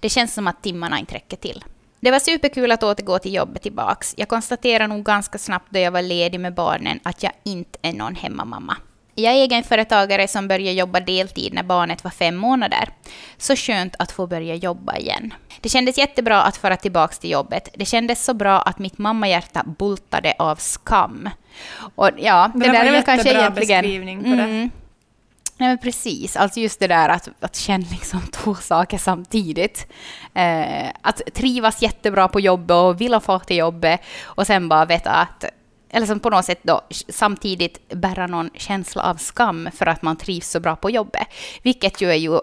Det 0.00 0.08
känns 0.08 0.34
som 0.34 0.46
att 0.46 0.62
timmarna 0.62 0.98
inte 0.98 1.14
räcker 1.14 1.36
till. 1.36 1.64
Det 2.00 2.10
var 2.10 2.18
superkul 2.18 2.72
att 2.72 2.82
återgå 2.82 3.18
till 3.18 3.34
jobbet 3.34 3.62
tillbaks. 3.62 4.14
Jag 4.18 4.28
konstaterade 4.28 4.86
nog 4.86 5.04
ganska 5.04 5.38
snabbt 5.38 5.66
då 5.70 5.78
jag 5.78 5.90
var 5.90 6.02
ledig 6.02 6.40
med 6.40 6.54
barnen 6.54 7.00
att 7.02 7.22
jag 7.22 7.32
inte 7.44 7.78
är 7.82 7.92
någon 7.92 8.14
hemmamamma. 8.14 8.76
Jag 9.18 9.34
är 9.34 9.36
egenföretagare 9.36 10.28
som 10.28 10.48
började 10.48 10.72
jobba 10.72 11.00
deltid 11.00 11.54
när 11.54 11.62
barnet 11.62 12.04
var 12.04 12.10
fem 12.10 12.36
månader. 12.36 12.88
Så 13.36 13.56
skönt 13.56 13.96
att 13.98 14.12
få 14.12 14.26
börja 14.26 14.54
jobba 14.54 14.96
igen. 14.96 15.34
Det 15.60 15.68
kändes 15.68 15.98
jättebra 15.98 16.42
att 16.42 16.56
föra 16.56 16.76
tillbaka 16.76 17.14
till 17.14 17.30
jobbet. 17.30 17.68
Det 17.74 17.84
kändes 17.84 18.24
så 18.24 18.34
bra 18.34 18.60
att 18.60 18.78
mitt 18.78 18.98
mammahjärta 18.98 19.64
bultade 19.78 20.34
av 20.38 20.56
skam. 20.56 21.28
Och 21.94 22.10
ja, 22.18 22.50
det, 22.54 22.64
det 22.64 22.72
där 22.72 22.84
är 22.84 22.92
väl 22.92 23.02
kanske 23.02 23.30
egentligen... 23.30 23.82
beskrivning 23.82 24.22
på 24.22 24.28
det. 24.28 24.42
Mm. 24.42 24.70
Nej 25.58 25.68
men 25.68 25.78
precis, 25.78 26.36
alltså 26.36 26.60
just 26.60 26.80
det 26.80 26.86
där 26.86 27.08
att, 27.08 27.28
att 27.40 27.56
känna 27.56 27.86
liksom 27.90 28.20
två 28.32 28.54
saker 28.54 28.98
samtidigt. 28.98 29.86
Eh, 30.34 30.88
att 31.00 31.22
trivas 31.34 31.82
jättebra 31.82 32.28
på 32.28 32.40
jobbet 32.40 32.74
och 32.74 33.00
vilja 33.00 33.20
få 33.20 33.38
till 33.38 33.56
jobbet 33.56 34.00
och 34.24 34.46
sen 34.46 34.68
bara 34.68 34.84
veta 34.84 35.10
att 35.10 35.44
eller 35.90 36.06
som 36.06 36.20
på 36.20 36.30
något 36.30 36.44
sätt 36.44 36.60
då 36.62 36.80
samtidigt 37.08 37.88
bära 37.88 38.26
någon 38.26 38.50
känsla 38.54 39.02
av 39.02 39.14
skam 39.14 39.68
för 39.74 39.86
att 39.86 40.02
man 40.02 40.16
trivs 40.16 40.50
så 40.50 40.60
bra 40.60 40.76
på 40.76 40.90
jobbet. 40.90 41.26
Vilket 41.62 42.00
ju 42.00 42.10
är 42.10 42.14
ju, 42.14 42.38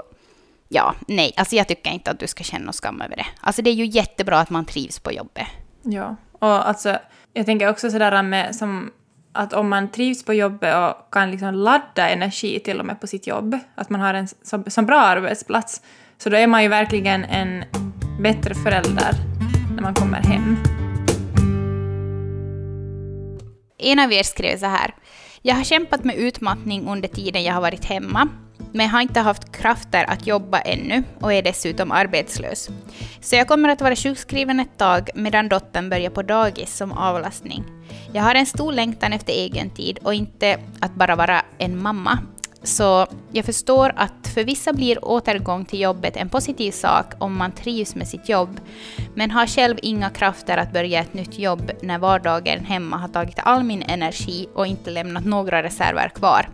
ja, 0.70 0.96
nej, 1.08 1.34
alltså 1.38 1.56
jag 1.56 1.68
tycker 1.68 1.92
inte 1.92 2.12
att 2.12 2.20
du 2.20 2.28
ska 2.28 2.44
känna 2.44 2.74
skam 2.74 3.02
över 3.02 3.16
det. 3.16 3.26
Alltså 3.42 3.62
det 3.62 3.70
är 3.70 3.74
ju 3.74 3.86
jättebra 3.86 4.40
att 4.40 4.50
man 4.50 4.66
trivs 4.66 5.00
på 5.00 5.12
jobbet. 5.12 5.48
Ja, 5.82 6.16
och 6.40 6.68
alltså 6.68 6.98
jag 7.34 7.46
tänker 7.46 7.70
också 7.70 7.92
sådär 7.92 8.24
med 8.24 8.56
som 8.56 8.92
att 9.34 9.54
om 9.54 9.70
man 9.70 9.92
trivs 9.92 10.26
på 10.26 10.34
jobbet 10.34 10.76
och 10.76 11.14
kan 11.14 11.32
liksom 11.32 11.54
ladda 11.54 12.10
energi 12.10 12.60
till 12.60 12.80
och 12.80 12.86
med 12.86 13.02
på 13.02 13.08
sitt 13.08 13.28
jobb, 13.28 13.60
att 13.76 13.90
man 13.90 14.02
har 14.02 14.14
en 14.14 14.28
så, 14.28 14.64
så 14.68 14.82
bra 14.82 15.00
arbetsplats, 15.00 15.82
så 16.18 16.30
då 16.30 16.38
är 16.38 16.48
man 16.48 16.64
ju 16.64 16.70
verkligen 16.70 17.26
en 17.26 17.64
bättre 18.20 18.56
förälder 18.56 19.14
när 19.76 19.82
man 19.82 19.94
kommer 19.94 20.22
hem. 20.24 20.58
En 23.84 24.00
av 24.00 24.14
er 24.14 24.24
skrev 24.24 24.58
så 24.58 24.66
här. 24.66 24.94
Jag 25.42 25.56
har 25.56 25.64
kämpat 25.64 26.04
med 26.04 26.16
utmattning 26.16 26.88
under 26.88 27.08
tiden 27.08 27.44
jag 27.44 27.54
har 27.54 27.62
varit 27.62 27.86
hemma, 27.86 28.28
men 28.74 28.90
har 28.90 29.02
inte 29.02 29.20
haft 29.20 29.52
krafter 29.52 30.10
att 30.10 30.28
jobba 30.28 30.60
ännu 30.60 31.04
och 31.20 31.34
är 31.34 31.42
dessutom 31.42 31.92
arbetslös. 31.92 32.70
Så 33.22 33.36
jag 33.36 33.48
kommer 33.48 33.70
att 33.70 33.82
vara 33.82 33.96
sjukskriven 33.96 34.60
ett 34.60 34.78
tag 34.78 35.10
medan 35.16 35.50
dottern 35.50 35.90
börjar 35.90 36.10
på 36.10 36.22
dagis 36.22 36.78
som 36.78 36.92
avlastning. 36.92 37.64
Jag 38.14 38.24
har 38.24 38.36
en 38.36 38.46
stor 38.46 38.74
längtan 38.74 39.14
efter 39.14 39.34
egen 39.34 39.70
tid 39.70 40.00
och 40.04 40.14
inte 40.14 40.60
att 40.80 40.96
bara 40.96 41.16
vara 41.16 41.42
en 41.58 41.82
mamma, 41.82 42.20
så 42.64 43.08
jag 43.32 43.46
förstår 43.46 43.94
att 43.96 44.28
för 44.34 44.44
vissa 44.44 44.74
blir 44.74 45.06
återgång 45.06 45.66
till 45.66 45.80
jobbet 45.82 46.18
en 46.18 46.30
positiv 46.30 46.72
sak 46.72 47.14
om 47.20 47.38
man 47.38 47.52
trivs 47.52 47.96
med 47.96 48.08
sitt 48.08 48.30
jobb, 48.30 48.60
men 49.16 49.32
har 49.32 49.48
själv 49.48 49.78
inga 49.82 50.10
krafter 50.10 50.58
att 50.58 50.74
börja 50.74 51.00
ett 51.00 51.14
nytt 51.14 51.40
jobb 51.40 51.72
när 51.82 51.98
vardagen 52.00 52.66
hemma 52.66 52.98
har 52.98 53.08
tagit 53.08 53.40
all 53.44 53.64
min 53.64 53.84
energi 53.84 54.48
och 54.54 54.68
inte 54.68 54.90
lämnat 54.90 55.26
några 55.26 55.64
reserver 55.64 56.10
kvar. 56.10 56.50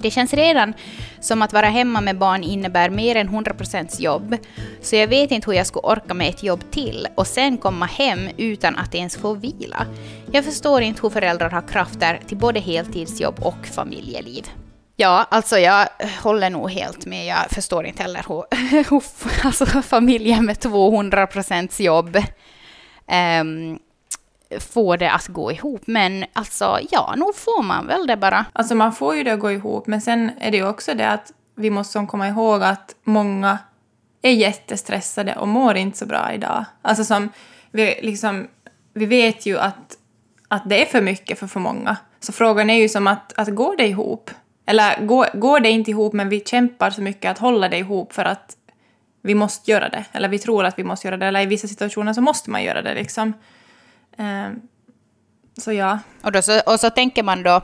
Det 0.00 0.10
känns 0.10 0.34
redan 0.34 0.74
som 1.20 1.42
att 1.42 1.52
vara 1.52 1.66
hemma 1.66 2.00
med 2.00 2.18
barn 2.18 2.42
innebär 2.42 2.90
mer 2.90 3.16
än 3.16 3.28
100% 3.28 4.00
jobb, 4.00 4.36
så 4.82 4.96
jag 4.96 5.08
vet 5.08 5.30
inte 5.30 5.50
hur 5.50 5.56
jag 5.56 5.66
skulle 5.66 5.82
orka 5.82 6.14
med 6.14 6.28
ett 6.28 6.42
jobb 6.42 6.70
till 6.70 7.08
och 7.14 7.26
sen 7.26 7.58
komma 7.58 7.86
hem 7.86 8.28
utan 8.36 8.76
att 8.76 8.94
ens 8.94 9.16
få 9.16 9.34
vila. 9.34 9.86
Jag 10.32 10.44
förstår 10.44 10.82
inte 10.82 11.02
hur 11.02 11.10
föräldrar 11.10 11.50
har 11.50 11.68
krafter 11.68 12.20
till 12.26 12.36
både 12.36 12.60
heltidsjobb 12.60 13.34
och 13.40 13.66
familjeliv. 13.66 14.44
Ja, 15.00 15.26
alltså 15.30 15.58
jag 15.58 15.88
håller 16.22 16.50
nog 16.50 16.70
helt 16.70 17.06
med. 17.06 17.26
Jag 17.26 17.50
förstår 17.50 17.86
inte 17.86 18.02
heller 18.02 18.24
hur, 18.28 18.44
hur 18.90 19.02
alltså 19.46 19.66
familjer 19.66 20.40
med 20.40 20.60
200 20.60 21.26
procents 21.26 21.80
jobb 21.80 22.16
um, 23.40 23.78
får 24.60 24.96
det 24.96 25.10
att 25.10 25.26
gå 25.26 25.52
ihop. 25.52 25.82
Men 25.86 26.24
alltså, 26.32 26.78
ja, 26.90 27.14
nog 27.16 27.34
får 27.34 27.62
man 27.62 27.86
väl 27.86 28.06
det 28.06 28.16
bara. 28.16 28.46
Alltså 28.52 28.74
man 28.74 28.92
får 28.92 29.16
ju 29.16 29.24
det 29.24 29.32
att 29.32 29.40
gå 29.40 29.52
ihop, 29.52 29.86
men 29.86 30.00
sen 30.00 30.30
är 30.40 30.50
det 30.50 30.56
ju 30.56 30.68
också 30.68 30.94
det 30.94 31.08
att 31.08 31.32
vi 31.56 31.70
måste 31.70 32.06
komma 32.08 32.28
ihåg 32.28 32.62
att 32.62 32.94
många 33.04 33.58
är 34.22 34.32
jättestressade 34.32 35.34
och 35.34 35.48
mår 35.48 35.76
inte 35.76 35.98
så 35.98 36.06
bra 36.06 36.32
idag. 36.32 36.64
Alltså 36.82 37.04
som, 37.04 37.32
vi, 37.70 38.00
liksom, 38.02 38.48
vi 38.94 39.06
vet 39.06 39.46
ju 39.46 39.58
att, 39.58 39.96
att 40.48 40.68
det 40.68 40.82
är 40.82 40.86
för 40.86 41.00
mycket 41.00 41.38
för 41.38 41.46
för 41.46 41.60
många. 41.60 41.96
Så 42.20 42.32
frågan 42.32 42.70
är 42.70 42.74
ju 42.74 42.88
som 42.88 43.06
att, 43.06 43.32
att 43.36 43.54
går 43.54 43.76
det 43.76 43.86
ihop? 43.86 44.30
Eller 44.68 45.06
går, 45.06 45.38
går 45.38 45.60
det 45.60 45.70
inte 45.70 45.90
ihop 45.90 46.12
men 46.12 46.28
vi 46.28 46.40
kämpar 46.40 46.90
så 46.90 47.02
mycket 47.02 47.30
att 47.30 47.38
hålla 47.38 47.68
det 47.68 47.78
ihop 47.78 48.12
för 48.12 48.24
att 48.24 48.56
vi 49.22 49.34
måste 49.34 49.70
göra 49.70 49.88
det. 49.88 50.04
Eller 50.12 50.28
vi 50.28 50.38
tror 50.38 50.64
att 50.64 50.78
vi 50.78 50.84
måste 50.84 51.06
göra 51.06 51.16
det. 51.16 51.26
Eller 51.26 51.40
i 51.40 51.46
vissa 51.46 51.68
situationer 51.68 52.12
så 52.12 52.20
måste 52.20 52.50
man 52.50 52.62
göra 52.62 52.82
det 52.82 52.94
liksom. 52.94 53.32
Um, 54.16 54.62
så 55.56 55.72
ja. 55.72 55.98
Och, 56.22 56.32
då 56.32 56.42
så, 56.42 56.60
och 56.60 56.80
så 56.80 56.90
tänker 56.90 57.22
man 57.22 57.42
då, 57.42 57.60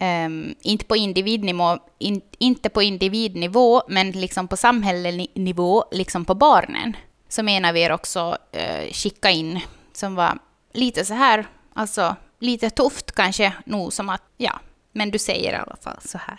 um, 0.00 0.54
inte, 0.62 0.84
på 0.84 0.96
individnivå, 0.96 1.78
in, 1.98 2.20
inte 2.38 2.68
på 2.68 2.82
individnivå, 2.82 3.82
men 3.88 4.10
liksom 4.10 4.48
på 4.48 4.56
samhällsnivå, 4.56 5.84
liksom 5.92 6.24
på 6.24 6.34
barnen. 6.34 6.96
Så 7.28 7.42
menar 7.42 7.72
vi 7.72 7.82
er 7.82 7.92
också 7.92 8.36
uh, 8.56 8.92
skicka 8.92 9.30
in, 9.30 9.60
som 9.92 10.14
var 10.14 10.38
lite 10.72 11.04
så 11.04 11.14
här, 11.14 11.46
alltså 11.74 12.16
lite 12.38 12.70
tufft 12.70 13.12
kanske, 13.12 13.52
nog 13.64 13.92
som 13.92 14.08
att, 14.08 14.22
ja, 14.36 14.60
men 14.92 15.10
du 15.10 15.18
säger 15.18 15.52
i 15.52 15.56
alla 15.56 15.76
fall 15.76 15.98
så 16.04 16.18
här. 16.18 16.38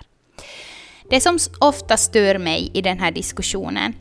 Det 1.10 1.22
som 1.22 1.38
ofta 1.60 1.98
stör 1.98 2.38
mig 2.38 2.72
i 2.74 2.82
den 2.82 3.00
här 3.00 3.12
diskussionen 3.12 3.94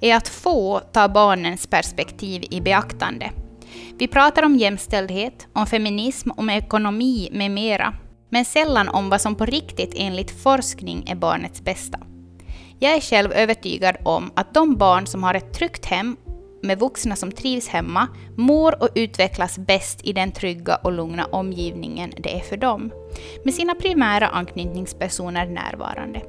är 0.00 0.16
att 0.16 0.28
få 0.28 0.80
tar 0.80 1.08
barnens 1.08 1.66
perspektiv 1.66 2.44
i 2.50 2.60
beaktande. 2.60 3.30
Vi 3.98 4.08
pratar 4.08 4.42
om 4.42 4.56
jämställdhet, 4.56 5.46
om 5.52 5.66
feminism, 5.66 6.30
om 6.36 6.50
ekonomi 6.50 7.28
med 7.32 7.50
mera, 7.50 7.94
men 8.30 8.44
sällan 8.44 8.88
om 8.88 9.10
vad 9.10 9.20
som 9.20 9.34
på 9.34 9.44
riktigt 9.44 9.94
enligt 9.96 10.42
forskning 10.42 11.04
är 11.08 11.14
barnets 11.14 11.62
bästa. 11.62 11.98
Jag 12.78 12.94
är 12.94 13.00
själv 13.00 13.32
övertygad 13.32 13.96
om 14.04 14.32
att 14.36 14.54
de 14.54 14.76
barn 14.76 15.06
som 15.06 15.22
har 15.22 15.34
ett 15.34 15.54
tryggt 15.54 15.86
hem 15.86 16.16
med 16.62 16.78
vuxna 16.78 17.16
som 17.16 17.32
trivs 17.32 17.68
hemma 17.68 18.08
mår 18.36 18.82
och 18.82 18.88
utvecklas 18.94 19.58
bäst 19.58 20.00
i 20.02 20.12
den 20.12 20.32
trygga 20.32 20.76
och 20.76 20.92
lugna 20.92 21.24
omgivningen 21.24 22.12
det 22.16 22.36
är 22.36 22.40
för 22.40 22.56
dem, 22.56 22.92
med 23.44 23.54
sina 23.54 23.74
primära 23.74 24.28
anknytningspersoner 24.28 25.46
närvarande. 25.46 26.20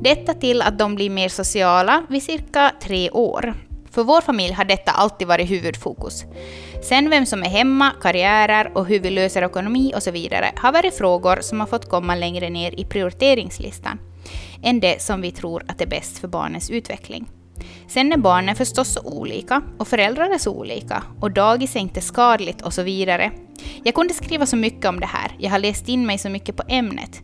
Detta 0.00 0.34
till 0.34 0.62
att 0.62 0.78
de 0.78 0.94
blir 0.94 1.10
mer 1.10 1.28
sociala 1.28 2.06
vid 2.08 2.22
cirka 2.22 2.72
tre 2.82 3.10
år. 3.10 3.54
För 3.90 4.04
vår 4.04 4.20
familj 4.20 4.52
har 4.52 4.64
detta 4.64 4.90
alltid 4.90 5.28
varit 5.28 5.50
huvudfokus. 5.50 6.24
Sen 6.82 7.10
vem 7.10 7.26
som 7.26 7.42
är 7.42 7.48
hemma, 7.48 7.92
karriärer 8.02 8.70
och 8.74 8.86
hur 8.86 9.00
vi 9.00 9.10
löser 9.10 9.42
ekonomi 9.42 9.92
och 9.96 10.02
så 10.02 10.10
vidare 10.10 10.52
har 10.56 10.72
varit 10.72 10.94
frågor 10.94 11.38
som 11.40 11.60
har 11.60 11.66
fått 11.66 11.88
komma 11.88 12.14
längre 12.14 12.50
ner 12.50 12.80
i 12.80 12.84
prioriteringslistan 12.84 13.98
än 14.62 14.80
det 14.80 15.02
som 15.02 15.20
vi 15.20 15.30
tror 15.30 15.64
att 15.68 15.80
är 15.80 15.86
bäst 15.86 16.18
för 16.18 16.28
barnens 16.28 16.70
utveckling. 16.70 17.28
Sen 17.88 18.12
är 18.12 18.16
barnen 18.16 18.56
förstås 18.56 18.92
så 18.92 19.00
olika 19.00 19.62
och 19.78 19.88
föräldrar 19.88 20.30
är 20.30 20.38
så 20.38 20.52
olika 20.52 21.02
och 21.20 21.30
dagis 21.30 21.76
är 21.76 21.80
inte 21.80 22.00
skadligt 22.00 22.62
och 22.62 22.72
så 22.72 22.82
vidare. 22.82 23.32
Jag 23.84 23.94
kunde 23.94 24.14
skriva 24.14 24.46
så 24.46 24.56
mycket 24.56 24.84
om 24.84 25.00
det 25.00 25.06
här, 25.06 25.30
jag 25.38 25.50
har 25.50 25.58
läst 25.58 25.88
in 25.88 26.06
mig 26.06 26.18
så 26.18 26.28
mycket 26.28 26.56
på 26.56 26.62
ämnet. 26.68 27.22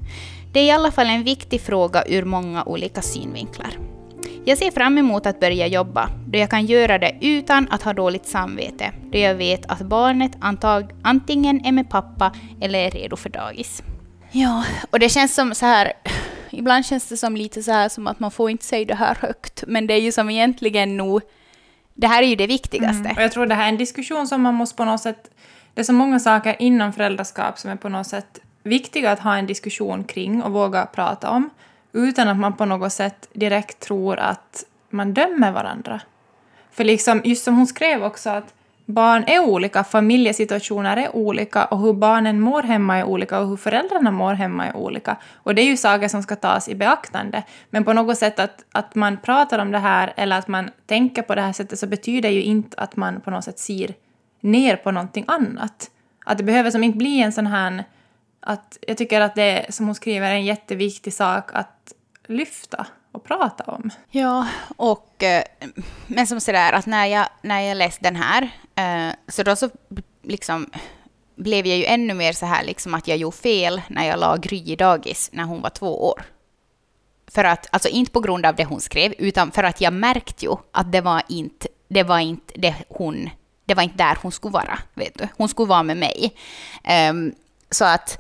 Det 0.53 0.61
är 0.61 0.64
i 0.64 0.71
alla 0.71 0.90
fall 0.90 1.07
en 1.07 1.25
viktig 1.25 1.61
fråga 1.61 2.05
ur 2.07 2.25
många 2.25 2.64
olika 2.64 3.03
synvinklar. 3.03 3.79
Jag 4.45 4.59
ser 4.59 4.71
fram 4.71 4.99
emot 4.99 5.27
att 5.27 5.40
börja 5.40 5.66
jobba, 5.66 6.11
då 6.27 6.38
jag 6.38 6.51
kan 6.51 6.66
göra 6.66 6.99
det 6.99 7.16
utan 7.21 7.68
att 7.71 7.83
ha 7.83 7.92
dåligt 7.92 8.27
samvete, 8.27 8.92
då 9.12 9.18
jag 9.18 9.35
vet 9.35 9.71
att 9.71 9.81
barnet 9.81 10.33
antag, 10.40 10.90
antingen 11.03 11.64
är 11.64 11.73
med 11.73 11.90
pappa 11.90 12.33
eller 12.61 12.79
är 12.79 12.90
redo 12.90 13.16
för 13.16 13.29
dagis. 13.29 13.83
Ja, 14.33 14.64
och 14.90 14.99
det 14.99 15.09
känns 15.09 15.35
som 15.35 15.55
så 15.55 15.66
här 15.66 15.92
Ibland 16.53 16.87
känns 16.87 17.09
det 17.09 17.17
som 17.17 17.37
lite 17.37 17.62
så 17.62 17.73
här 17.73 17.88
som 17.88 18.07
att 18.07 18.21
man 18.21 18.31
får 18.31 18.51
inte 18.51 18.65
säga 18.65 18.85
det 18.85 18.95
här 18.95 19.15
högt, 19.21 19.65
men 19.67 19.87
det 19.87 19.95
är 19.95 20.01
ju 20.01 20.12
som 20.12 20.31
egentligen 20.31 20.97
nog 20.97 21.23
Det 21.95 22.07
här 22.07 22.23
är 22.23 22.27
ju 22.27 22.37
det 22.37 22.47
viktigaste. 22.47 23.05
Mm. 23.05 23.17
Och 23.17 23.23
jag 23.23 23.33
tror 23.33 23.47
det 23.47 23.55
här 23.55 23.65
är 23.65 23.69
en 23.69 23.77
diskussion 23.77 24.27
som 24.27 24.43
man 24.43 24.55
måste 24.55 24.77
på 24.77 24.85
något 24.85 25.01
sätt... 25.01 25.31
Det 25.75 25.81
är 25.81 25.85
så 25.85 25.93
många 25.93 26.21
saker 26.21 26.57
inom 26.59 26.93
föräldraskap 26.93 27.59
som 27.59 27.71
är 27.71 27.77
på 27.77 27.88
något 27.88 28.07
sätt 28.07 28.38
viktiga 28.62 29.11
att 29.11 29.21
ha 29.21 29.37
en 29.37 29.47
diskussion 29.47 30.05
kring 30.05 30.43
och 30.43 30.53
våga 30.53 30.87
prata 30.87 31.31
om 31.31 31.51
utan 31.93 32.29
att 32.29 32.37
man 32.37 32.57
på 32.57 32.65
något 32.65 32.93
sätt 32.93 33.29
direkt 33.33 33.81
tror 33.81 34.19
att 34.19 34.65
man 34.91 35.15
dömer 35.15 35.53
varandra. 35.53 36.01
För 36.71 36.85
liksom, 36.85 37.21
just 37.25 37.45
som 37.45 37.57
hon 37.57 37.67
skrev 37.67 38.05
också 38.05 38.31
att 38.31 38.55
barn 38.92 39.24
är 39.26 39.40
olika, 39.40 39.85
familjesituationer 39.85 40.96
är 40.96 41.16
olika 41.16 41.64
och 41.64 41.81
hur 41.81 41.92
barnen 41.92 42.40
mår 42.40 42.62
hemma 42.62 42.98
är 42.98 43.05
olika 43.05 43.40
och 43.40 43.48
hur 43.48 43.57
föräldrarna 43.57 44.11
mår 44.11 44.35
hemma 44.35 44.66
är 44.66 44.76
olika. 44.76 45.16
Och 45.35 45.55
det 45.55 45.62
är 45.62 45.66
ju 45.66 45.76
saker 45.76 46.09
som 46.09 46.22
ska 46.22 46.37
tas 46.37 46.68
i 46.68 46.74
beaktande. 46.74 47.42
Men 47.70 47.85
på 47.85 47.92
något 47.92 48.18
sätt 48.18 48.38
att, 48.38 48.64
att 48.72 48.94
man 48.94 49.16
pratar 49.16 49.59
om 49.59 49.72
det 49.72 49.78
här 49.78 50.12
eller 50.16 50.38
att 50.38 50.48
man 50.48 50.70
tänker 50.87 51.22
på 51.22 51.35
det 51.35 51.42
här 51.42 51.52
sättet 51.52 51.78
så 51.78 51.87
betyder 51.87 52.28
ju 52.28 52.42
inte 52.42 52.81
att 52.81 52.96
man 52.96 53.20
på 53.20 53.31
något 53.31 53.44
sätt 53.44 53.59
ser 53.59 53.94
ner 54.40 54.76
på 54.76 54.90
någonting 54.90 55.24
annat. 55.28 55.90
Att 56.24 56.38
det 56.38 56.44
behöver 56.44 56.70
som 56.70 56.85
inte 56.85 56.98
bli 56.98 57.22
en 57.22 57.33
sån 57.33 57.46
här... 57.46 57.85
Att 58.40 58.78
jag 58.87 58.96
tycker 58.96 59.20
att 59.20 59.35
det 59.35 59.66
som 59.68 59.87
hon 59.87 59.94
skriver 59.94 60.31
är 60.31 60.35
en 60.35 60.44
jätteviktig 60.44 61.12
sak 61.12 61.50
att 61.52 61.92
lyfta 62.26 62.87
och 63.12 63.24
prata 63.24 63.64
om. 63.64 63.90
Ja, 64.11 64.48
och 64.76 65.22
eh, 65.22 65.42
men 66.07 66.26
som 66.26 66.40
sådär 66.40 66.72
att 66.72 66.87
när 66.87 67.07
jag, 67.07 67.26
när 67.42 67.61
jag 67.61 67.76
läste 67.76 68.05
den 68.05 68.16
här 68.16 68.50
Eh, 68.75 69.15
så 69.29 69.43
då 69.43 69.57
så 69.57 69.71
liksom 70.23 70.67
blev 71.35 71.67
jag 71.67 71.79
ju 71.79 71.85
ännu 71.85 72.15
mer 72.15 72.33
så 72.33 72.47
här 72.47 72.65
liksom 72.65 72.95
att 72.95 73.09
jag 73.09 73.17
gjorde 73.17 73.37
fel 73.37 73.83
när 73.89 74.07
jag 74.07 74.19
la 74.19 74.37
Gry 74.37 74.63
i 74.73 74.77
dagis 74.77 75.31
när 75.33 75.45
hon 75.45 75.63
var 75.63 75.71
två 75.71 76.09
år. 76.09 76.23
För 77.27 77.45
att, 77.45 77.67
alltså 77.71 77.89
inte 77.89 78.13
på 78.13 78.21
grund 78.21 78.47
av 78.47 78.57
det 78.57 78.65
hon 78.65 78.81
skrev, 78.81 79.15
utan 79.19 79.51
för 79.51 79.63
att 79.63 79.81
jag 79.81 79.93
märkte 79.93 80.45
ju 80.45 80.57
att 80.73 80.93
det 80.93 81.01
var 81.01 81.23
inte, 81.29 81.69
det 81.89 82.03
var 82.03 82.19
inte 82.19 82.53
det 82.57 82.75
hon, 82.89 83.31
det 83.65 83.75
var 83.75 83.83
inte 83.83 83.97
där 83.97 84.19
hon 84.23 84.33
skulle 84.33 84.53
vara, 84.53 84.79
vet 84.95 85.19
du. 85.19 85.29
Hon 85.37 85.49
skulle 85.49 85.69
vara 85.69 85.83
med 85.83 85.97
mig. 85.97 86.35
Um, 87.11 87.35
så 87.71 87.85
att 87.85 88.19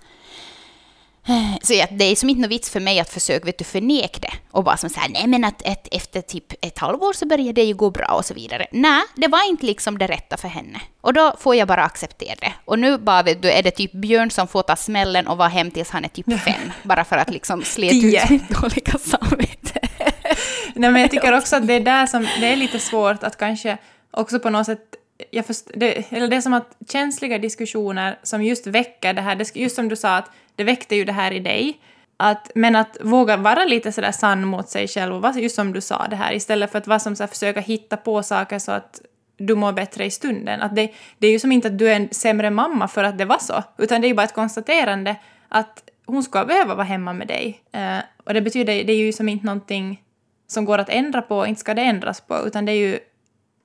så 1.62 1.74
ja, 1.74 1.86
det 1.90 2.04
är 2.04 2.16
som 2.16 2.28
inte 2.28 2.42
någon 2.42 2.48
vits 2.48 2.70
för 2.70 2.80
mig 2.80 3.00
att 3.00 3.10
försöka 3.10 3.44
vet 3.44 3.58
du, 3.58 3.64
förneka 3.64 4.18
det 4.20 4.32
och 4.50 4.64
bara 4.64 4.76
som 4.76 4.90
så 4.90 5.00
här, 5.00 5.08
nej 5.08 5.26
men 5.26 5.44
att 5.44 5.62
ett, 5.64 5.88
efter 5.90 6.20
typ 6.20 6.52
ett 6.60 6.78
halvår 6.78 7.12
så 7.12 7.26
börjar 7.26 7.52
det 7.52 7.62
ju 7.62 7.74
gå 7.74 7.90
bra 7.90 8.06
och 8.06 8.24
så 8.24 8.34
vidare. 8.34 8.66
Nej, 8.72 9.02
det 9.16 9.28
var 9.28 9.48
inte 9.48 9.66
liksom 9.66 9.98
det 9.98 10.06
rätta 10.06 10.36
för 10.36 10.48
henne. 10.48 10.80
Och 11.00 11.14
då 11.14 11.36
får 11.38 11.56
jag 11.56 11.68
bara 11.68 11.84
acceptera 11.84 12.34
det. 12.40 12.52
Och 12.64 12.78
nu 12.78 12.98
bara 12.98 13.22
vet 13.22 13.42
du, 13.42 13.50
är 13.50 13.62
det 13.62 13.70
typ 13.70 13.92
Björn 13.92 14.30
som 14.30 14.48
får 14.48 14.62
ta 14.62 14.76
smällen 14.76 15.26
och 15.26 15.36
vara 15.36 15.48
hem 15.48 15.70
tills 15.70 15.90
han 15.90 16.04
är 16.04 16.08
typ 16.08 16.26
fem. 16.44 16.72
bara 16.82 17.04
för 17.04 17.16
att 17.16 17.30
liksom 17.30 17.62
sleta 17.62 17.94
ut 18.24 18.30
mitt 18.30 18.48
dåliga 18.60 18.98
samvete. 18.98 19.80
nej 20.74 20.90
men 20.90 21.00
jag 21.00 21.10
tycker 21.10 21.36
också 21.36 21.56
att 21.56 21.66
det 21.66 21.74
är 21.74 21.80
där 21.80 22.06
som, 22.06 22.26
det 22.40 22.46
är 22.46 22.56
lite 22.56 22.78
svårt 22.78 23.22
att 23.22 23.38
kanske 23.38 23.78
också 24.10 24.38
på 24.40 24.50
något 24.50 24.66
sätt 24.66 24.96
jag 25.30 25.46
först, 25.46 25.66
det, 25.74 26.12
eller 26.12 26.28
det 26.28 26.36
är 26.36 26.40
som 26.40 26.52
att 26.52 26.76
känsliga 26.92 27.38
diskussioner 27.38 28.18
som 28.22 28.42
just 28.42 28.66
väcker 28.66 29.14
det 29.14 29.20
här, 29.20 29.58
just 29.58 29.76
som 29.76 29.88
du 29.88 29.96
sa 29.96 30.16
att 30.16 30.30
det 30.56 30.64
väckte 30.64 30.96
ju 30.96 31.04
det 31.04 31.12
här 31.12 31.32
i 31.32 31.40
dig. 31.40 31.80
Att, 32.16 32.50
men 32.54 32.76
att 32.76 32.96
våga 33.00 33.36
vara 33.36 33.64
lite 33.64 33.92
sådär 33.92 34.12
sann 34.12 34.44
mot 34.44 34.68
sig 34.68 34.88
själv 34.88 35.14
och 35.14 35.22
vara 35.22 35.38
just 35.38 35.54
som 35.54 35.72
du 35.72 35.80
sa 35.80 36.06
det 36.10 36.16
här 36.16 36.32
istället 36.32 36.70
för 36.70 36.78
att 36.78 36.86
vara 36.86 36.98
som 36.98 37.16
så 37.16 37.22
här, 37.22 37.28
försöka 37.28 37.60
hitta 37.60 37.96
på 37.96 38.22
saker 38.22 38.58
så 38.58 38.72
att 38.72 39.00
du 39.36 39.54
mår 39.54 39.72
bättre 39.72 40.04
i 40.04 40.10
stunden. 40.10 40.62
Att 40.62 40.76
det, 40.76 40.92
det 41.18 41.26
är 41.26 41.30
ju 41.30 41.38
som 41.38 41.52
inte 41.52 41.68
att 41.68 41.78
du 41.78 41.90
är 41.90 41.96
en 41.96 42.08
sämre 42.10 42.50
mamma 42.50 42.88
för 42.88 43.04
att 43.04 43.18
det 43.18 43.24
var 43.24 43.38
så, 43.38 43.62
utan 43.78 44.00
det 44.00 44.06
är 44.06 44.08
ju 44.08 44.14
bara 44.14 44.24
ett 44.24 44.34
konstaterande 44.34 45.16
att 45.48 45.84
hon 46.06 46.22
ska 46.22 46.44
behöva 46.44 46.74
vara 46.74 46.86
hemma 46.86 47.12
med 47.12 47.28
dig. 47.28 47.62
Eh, 47.72 47.98
och 48.24 48.34
det 48.34 48.40
betyder, 48.40 48.84
det 48.84 48.92
är 48.92 48.96
ju 48.96 49.12
som 49.12 49.28
inte 49.28 49.46
någonting 49.46 50.02
som 50.46 50.64
går 50.64 50.78
att 50.78 50.88
ändra 50.88 51.22
på, 51.22 51.46
inte 51.46 51.60
ska 51.60 51.74
det 51.74 51.82
ändras 51.82 52.20
på, 52.20 52.46
utan 52.46 52.64
det 52.64 52.72
är 52.72 52.76
ju 52.76 52.98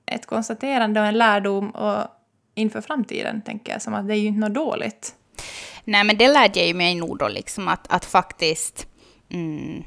ett 0.06 0.26
konstaterande 0.26 1.00
och 1.00 1.06
en 1.06 1.18
lärdom 1.18 1.70
och 1.70 2.04
inför 2.54 2.80
framtiden, 2.80 3.42
tänker 3.42 3.72
jag, 3.72 3.82
som 3.82 3.94
att 3.94 4.08
det 4.08 4.14
är 4.14 4.18
ju 4.18 4.26
inte 4.26 4.40
något 4.40 4.54
dåligt. 4.54 5.14
Nej, 5.84 6.04
men 6.04 6.18
det 6.18 6.28
lärde 6.28 6.58
jag 6.58 6.68
ju 6.68 6.74
mig 6.74 6.94
nog 6.94 7.18
då, 7.18 7.28
liksom 7.28 7.68
att, 7.68 7.86
att 7.88 8.04
faktiskt... 8.04 8.86
Mm, 9.30 9.84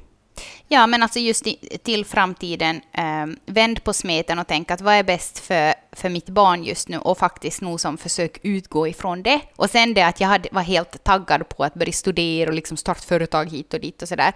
ja, 0.68 0.88
men 0.88 1.04
alltså 1.04 1.20
just 1.20 1.48
i, 1.48 1.56
till 1.84 2.06
framtiden, 2.06 2.82
eh, 2.94 3.26
vänd 3.46 3.84
på 3.84 3.94
smeten 3.94 4.40
och 4.40 4.48
tänk 4.48 4.72
att 4.72 4.82
vad 4.82 4.94
är 4.94 5.04
bäst 5.04 5.40
för, 5.40 5.74
för 5.92 6.10
mitt 6.10 6.30
barn 6.30 6.64
just 6.64 6.90
nu 6.90 6.98
och 6.98 7.18
faktiskt 7.18 7.62
nog 7.62 7.80
som 7.80 7.98
försök 7.98 8.40
utgå 8.44 8.88
ifrån 8.88 9.24
det. 9.24 9.42
Och 9.56 9.70
sen 9.70 9.94
det 9.94 10.02
att 10.02 10.20
jag 10.20 10.28
hade, 10.28 10.50
var 10.52 10.62
helt 10.62 11.04
taggad 11.04 11.50
på 11.50 11.64
att 11.64 11.74
börja 11.74 11.94
studera 11.94 12.50
och 12.50 12.56
liksom 12.56 12.78
starta 12.78 13.02
företag 13.02 13.52
hit 13.52 13.74
och 13.74 13.80
dit 13.80 14.02
och 14.02 14.08
sådär. 14.08 14.34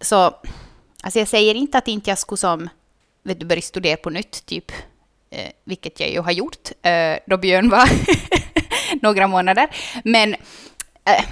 Så, 0.00 0.34
alltså 1.02 1.18
jag 1.18 1.28
säger 1.28 1.54
inte 1.54 1.78
att 1.78 1.88
inte 1.88 2.10
jag 2.10 2.18
skulle 2.18 2.38
som, 2.38 2.68
vet 3.22 3.40
du, 3.40 3.46
börja 3.46 3.62
studera 3.62 3.96
på 3.96 4.10
nytt, 4.10 4.46
typ, 4.46 4.72
eh, 5.30 5.50
vilket 5.64 6.00
jag 6.00 6.10
ju 6.10 6.20
har 6.20 6.32
gjort 6.32 6.70
eh, 6.82 7.16
då 7.26 7.36
Björn 7.36 7.68
var 7.68 7.88
några 9.02 9.26
månader. 9.26 9.68
Men 10.04 10.34
äh, 11.04 11.24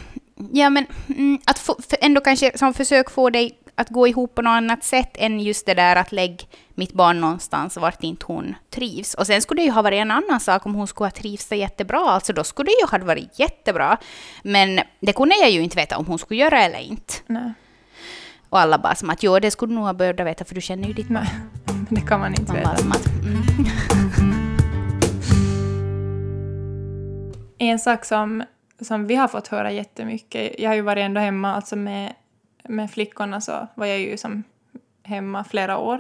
ja, 0.53 0.71
men 0.71 0.87
mm, 1.09 1.39
att 1.47 1.59
få, 1.59 1.77
ändå 2.01 2.21
kanske 2.21 2.59
som 2.59 2.75
försök 2.75 3.11
få 3.11 3.31
dig 3.31 3.59
att 3.75 3.89
gå 3.89 4.09
ihop 4.09 4.35
på 4.35 4.43
något 4.43 4.51
annat 4.51 4.85
sätt 4.85 5.11
än 5.15 5.41
just 5.41 5.67
det 5.67 5.75
där 5.75 5.97
att 5.97 6.13
lägga 6.13 6.45
mitt 6.75 6.93
barn 6.93 7.21
någonstans 7.21 7.77
vart 7.77 8.05
inte 8.05 8.27
hon 8.27 8.55
trivs. 8.71 9.15
Och 9.15 9.27
sen 9.27 9.43
skulle 9.43 9.61
det 9.61 9.65
ju 9.65 9.71
ha 9.71 9.83
varit 9.83 9.99
en 9.99 10.11
annan 10.11 10.41
sak 10.41 10.67
om 10.67 10.75
hon 10.75 10.87
skulle 10.87 11.07
ha 11.07 11.11
trivts 11.11 11.49
så 11.49 11.55
jättebra, 11.55 12.01
alltså 12.01 12.33
då 12.33 12.45
skulle 12.45 12.71
det 12.71 12.81
ju 12.81 12.99
ha 12.99 13.07
varit 13.07 13.39
jättebra. 13.39 13.97
Men 14.43 14.81
det 15.01 15.13
kunde 15.13 15.35
jag 15.35 15.51
ju 15.51 15.61
inte 15.61 15.77
veta 15.77 15.99
om 15.99 16.07
hon 16.07 16.19
skulle 16.19 16.41
göra 16.41 16.63
eller 16.63 16.79
inte. 16.79 17.15
Nej. 17.27 17.53
Och 18.49 18.61
alla 18.61 18.79
bara 18.79 18.95
som 18.95 19.11
att 19.11 19.23
jo, 19.23 19.39
det 19.39 19.51
skulle 19.51 19.73
du 19.73 19.75
nog 19.75 19.85
ha 19.85 19.95
börjat 19.95 20.21
veta 20.21 20.45
för 20.45 20.55
du 20.55 20.61
känner 20.61 20.89
ju 20.89 20.95
ditt 20.95 21.09
barn. 21.09 21.27
Det 21.91 22.01
kan 22.01 22.21
man 22.21 22.35
inte 22.35 22.53
man 22.53 22.57
veta. 22.57 22.77
Som 22.77 22.93
att, 22.93 23.07
mm. 23.07 24.02
en 27.69 27.79
sak 27.79 28.05
som 28.05 28.45
som 28.85 29.07
vi 29.07 29.15
har 29.15 29.29
fått 29.29 29.49
höra 29.49 29.71
jättemycket. 29.71 30.55
Jag 30.59 30.71
har 30.71 30.75
ju 30.75 30.81
varit 30.81 31.03
ändå 31.03 31.21
hemma, 31.21 31.55
alltså 31.55 31.77
med, 31.77 32.13
med 32.65 32.91
flickorna 32.91 33.41
så 33.41 33.67
var 33.75 33.87
jag 33.87 34.01
ju 34.01 34.17
som 34.17 34.45
hemma 35.03 35.45
flera 35.45 35.79
år. 35.79 35.99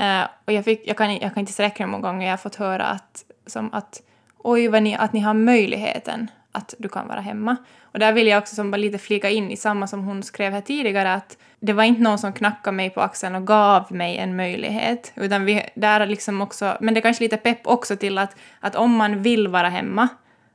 Uh, 0.00 0.26
och 0.44 0.52
jag, 0.52 0.64
fick, 0.64 0.82
jag, 0.86 0.96
kan, 0.96 1.16
jag 1.16 1.34
kan 1.34 1.40
inte 1.40 1.52
sträcka 1.52 1.84
hur 1.84 1.90
många 1.90 2.08
gånger 2.08 2.26
jag 2.26 2.32
har 2.32 2.38
fått 2.38 2.54
höra 2.54 2.86
att, 2.86 3.24
som 3.46 3.74
att 3.74 4.02
oj, 4.38 4.68
vad 4.68 4.82
ni, 4.82 4.96
att 4.96 5.12
ni 5.12 5.20
har 5.20 5.34
möjligheten 5.34 6.30
att 6.52 6.74
du 6.78 6.88
kan 6.88 7.08
vara 7.08 7.20
hemma. 7.20 7.56
Och 7.82 7.98
där 7.98 8.12
vill 8.12 8.26
jag 8.26 8.38
också 8.38 8.54
som 8.54 8.70
bara 8.70 8.76
lite 8.76 8.98
flika 8.98 9.30
in 9.30 9.50
i 9.50 9.56
samma 9.56 9.86
som 9.86 10.04
hon 10.04 10.22
skrev 10.22 10.52
här 10.52 10.60
tidigare 10.60 11.14
att 11.14 11.36
det 11.60 11.72
var 11.72 11.84
inte 11.84 12.02
någon 12.02 12.18
som 12.18 12.32
knackade 12.32 12.76
mig 12.76 12.90
på 12.90 13.00
axeln 13.00 13.34
och 13.34 13.46
gav 13.46 13.92
mig 13.92 14.16
en 14.16 14.36
möjlighet, 14.36 15.12
utan 15.14 15.44
vi, 15.44 15.62
där 15.74 16.06
liksom 16.06 16.40
också, 16.40 16.76
men 16.80 16.94
det 16.94 17.00
är 17.00 17.02
kanske 17.02 17.24
lite 17.24 17.36
pepp 17.36 17.66
också 17.66 17.96
till 17.96 18.18
att, 18.18 18.36
att 18.60 18.76
om 18.76 18.96
man 18.96 19.22
vill 19.22 19.48
vara 19.48 19.68
hemma, 19.68 20.08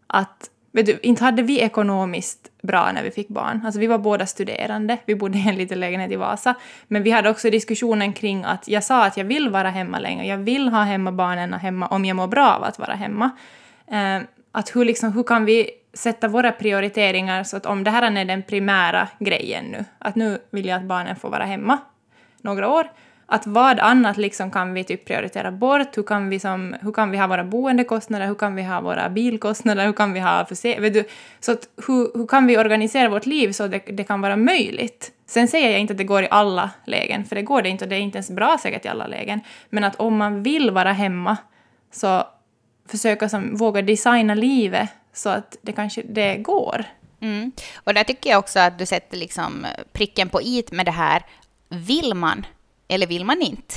att 0.08 0.50
Vet 0.72 0.86
du, 0.86 1.00
inte 1.02 1.24
hade 1.24 1.41
vi 1.41 1.60
ekonomiskt 1.60 2.52
bra 2.62 2.91
när 2.91 3.04
vi 3.04 3.12
fick 3.12 3.28
barn. 3.28 3.62
Alltså 3.65 3.80
vi 3.80 3.88
var 3.88 3.98
båda 3.98 4.26
studerande, 4.26 4.98
vi 5.06 5.15
bodde 5.15 5.38
i 5.38 5.50
en 5.50 5.56
liten 5.56 5.80
lägenhet 5.80 6.12
i 6.12 6.15
Vasa. 6.15 6.56
Men 6.88 7.04
vi 7.04 7.12
hade 7.12 7.30
också 7.30 7.50
diskussionen 7.50 8.13
kring 8.13 8.43
att 8.43 8.67
jag 8.67 8.84
sa 8.84 9.06
att 9.06 9.17
jag 9.17 9.26
vill 9.26 9.50
vara 9.50 9.70
hemma 9.70 10.00
länge, 10.00 10.26
jag 10.26 10.38
vill 10.38 10.70
ha 10.70 10.84
hemma 10.84 11.12
barnen 11.12 11.54
hemma 11.54 11.88
om 11.88 12.06
jag 12.06 12.15
mår 12.15 12.28
bra 12.28 12.56
av 12.56 12.63
att 12.63 12.80
vara 12.80 12.93
hemma. 12.93 13.30
Eh, 13.91 14.22
att 14.52 14.76
hur, 14.76 14.86
liksom, 14.86 15.13
hur 15.13 15.24
kan 15.24 15.46
vi 15.46 15.70
sätta 15.93 16.28
våra 16.28 16.52
prioriteringar 16.52 17.43
så 17.43 17.58
att 17.58 17.65
om 17.65 17.84
det 17.84 17.91
här 17.91 18.17
är 18.17 18.26
den 18.26 18.43
primära 18.43 19.08
grejen 19.20 19.65
nu, 19.65 19.86
att 20.00 20.15
nu 20.15 20.38
vill 20.52 20.65
jag 20.65 20.78
att 20.78 20.88
barnen 20.88 21.15
får 21.15 21.30
vara 21.30 21.46
hemma 21.46 21.78
några 22.41 22.70
år, 22.70 22.91
att 23.30 23.48
vad 23.48 23.80
annat 23.80 24.18
liksom 24.18 24.52
kan 24.52 24.74
vi 24.74 24.84
typ 24.84 25.06
prioritera 25.06 25.52
bort? 25.52 25.98
Hur 25.98 26.04
kan, 26.04 26.30
vi 26.30 26.40
som, 26.40 26.76
hur 26.82 26.92
kan 26.92 27.12
vi 27.12 27.18
ha 27.18 27.28
våra 27.28 27.44
boendekostnader? 27.44 28.28
Hur 28.28 28.36
kan 28.36 28.56
vi 28.56 28.63
ha 28.63 28.82
våra 28.82 29.10
bilkostnader? 29.10 29.86
Hur 29.86 29.94
kan 29.94 30.13
vi 30.13 30.20
ha 30.20 30.44
förse- 30.44 31.06
Så 31.40 31.52
att, 31.52 31.70
hur, 31.88 32.18
hur 32.18 32.28
kan 32.28 32.48
vi 32.48 32.58
organisera 32.58 33.10
vårt 33.10 33.26
liv 33.26 33.52
så 33.52 33.63
att 33.63 33.72
det, 33.72 33.80
det 33.80 34.04
kan 34.04 34.22
vara 34.22 34.38
möjligt? 34.38 35.12
Sen 35.26 35.48
säger 35.48 35.72
jag 35.72 35.80
inte 35.80 35.94
att 35.94 35.98
det 35.98 36.04
går 36.04 36.24
i 36.24 36.28
alla 36.32 36.70
lägen, 36.86 37.26
för 37.26 37.36
det 37.36 37.42
går 37.42 37.62
det 37.62 37.70
inte 37.70 37.86
och 37.86 37.90
det 37.90 37.96
är 37.96 38.00
inte 38.00 38.18
ens 38.18 38.32
bra 38.32 38.58
säkert 38.62 38.86
i 38.86 38.88
alla 38.88 39.08
lägen. 39.08 39.42
Men 39.70 39.84
att 39.84 39.96
om 39.96 40.18
man 40.18 40.44
vill 40.44 40.72
vara 40.72 40.92
hemma 40.92 41.38
så 41.92 42.24
försöka 42.90 43.30
som, 43.30 43.56
våga 43.56 43.82
designa 43.82 44.34
livet 44.34 44.90
så 45.13 45.30
att 45.30 45.58
det 45.62 45.72
kanske 45.72 46.02
det 46.02 46.36
går. 46.36 46.84
Mm. 47.22 47.52
Och 47.84 47.94
där 47.94 48.04
tycker 48.04 48.30
jag 48.30 48.40
också 48.40 48.60
att 48.60 48.80
du 48.80 48.86
sätter 48.86 49.18
liksom 49.18 49.66
pricken 49.94 50.30
på 50.30 50.42
i 50.42 50.63
med 50.72 50.86
det 50.86 50.92
här. 50.92 51.26
Vill 51.70 52.13
man 52.13 52.46
eller 52.88 53.08
vill 53.08 53.26
man 53.26 53.41
inte? 53.41 53.76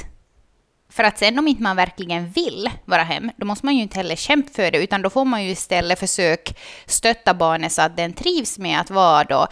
För 0.91 1.05
att 1.05 1.19
sen 1.19 1.39
om 1.39 1.49
inte 1.49 1.63
man 1.63 1.77
verkligen 1.77 2.31
vill 2.31 2.71
vara 2.85 3.03
hem, 3.03 3.31
då 3.37 3.47
måste 3.47 3.67
man 3.67 3.77
ju 3.77 3.83
inte 3.83 3.97
heller 3.97 4.17
kämpa 4.17 4.51
för 4.53 4.71
det, 4.71 4.79
utan 4.79 5.03
då 5.03 5.11
får 5.11 5.25
man 5.25 5.45
ju 5.45 5.51
istället 5.51 5.99
försöka 5.99 6.53
stötta 6.87 7.35
barnet 7.35 7.73
så 7.73 7.83
att 7.83 7.97
den 7.97 8.13
trivs 8.13 8.59
med 8.59 8.81
att 8.81 8.91
vara 8.91 9.25
då 9.25 9.47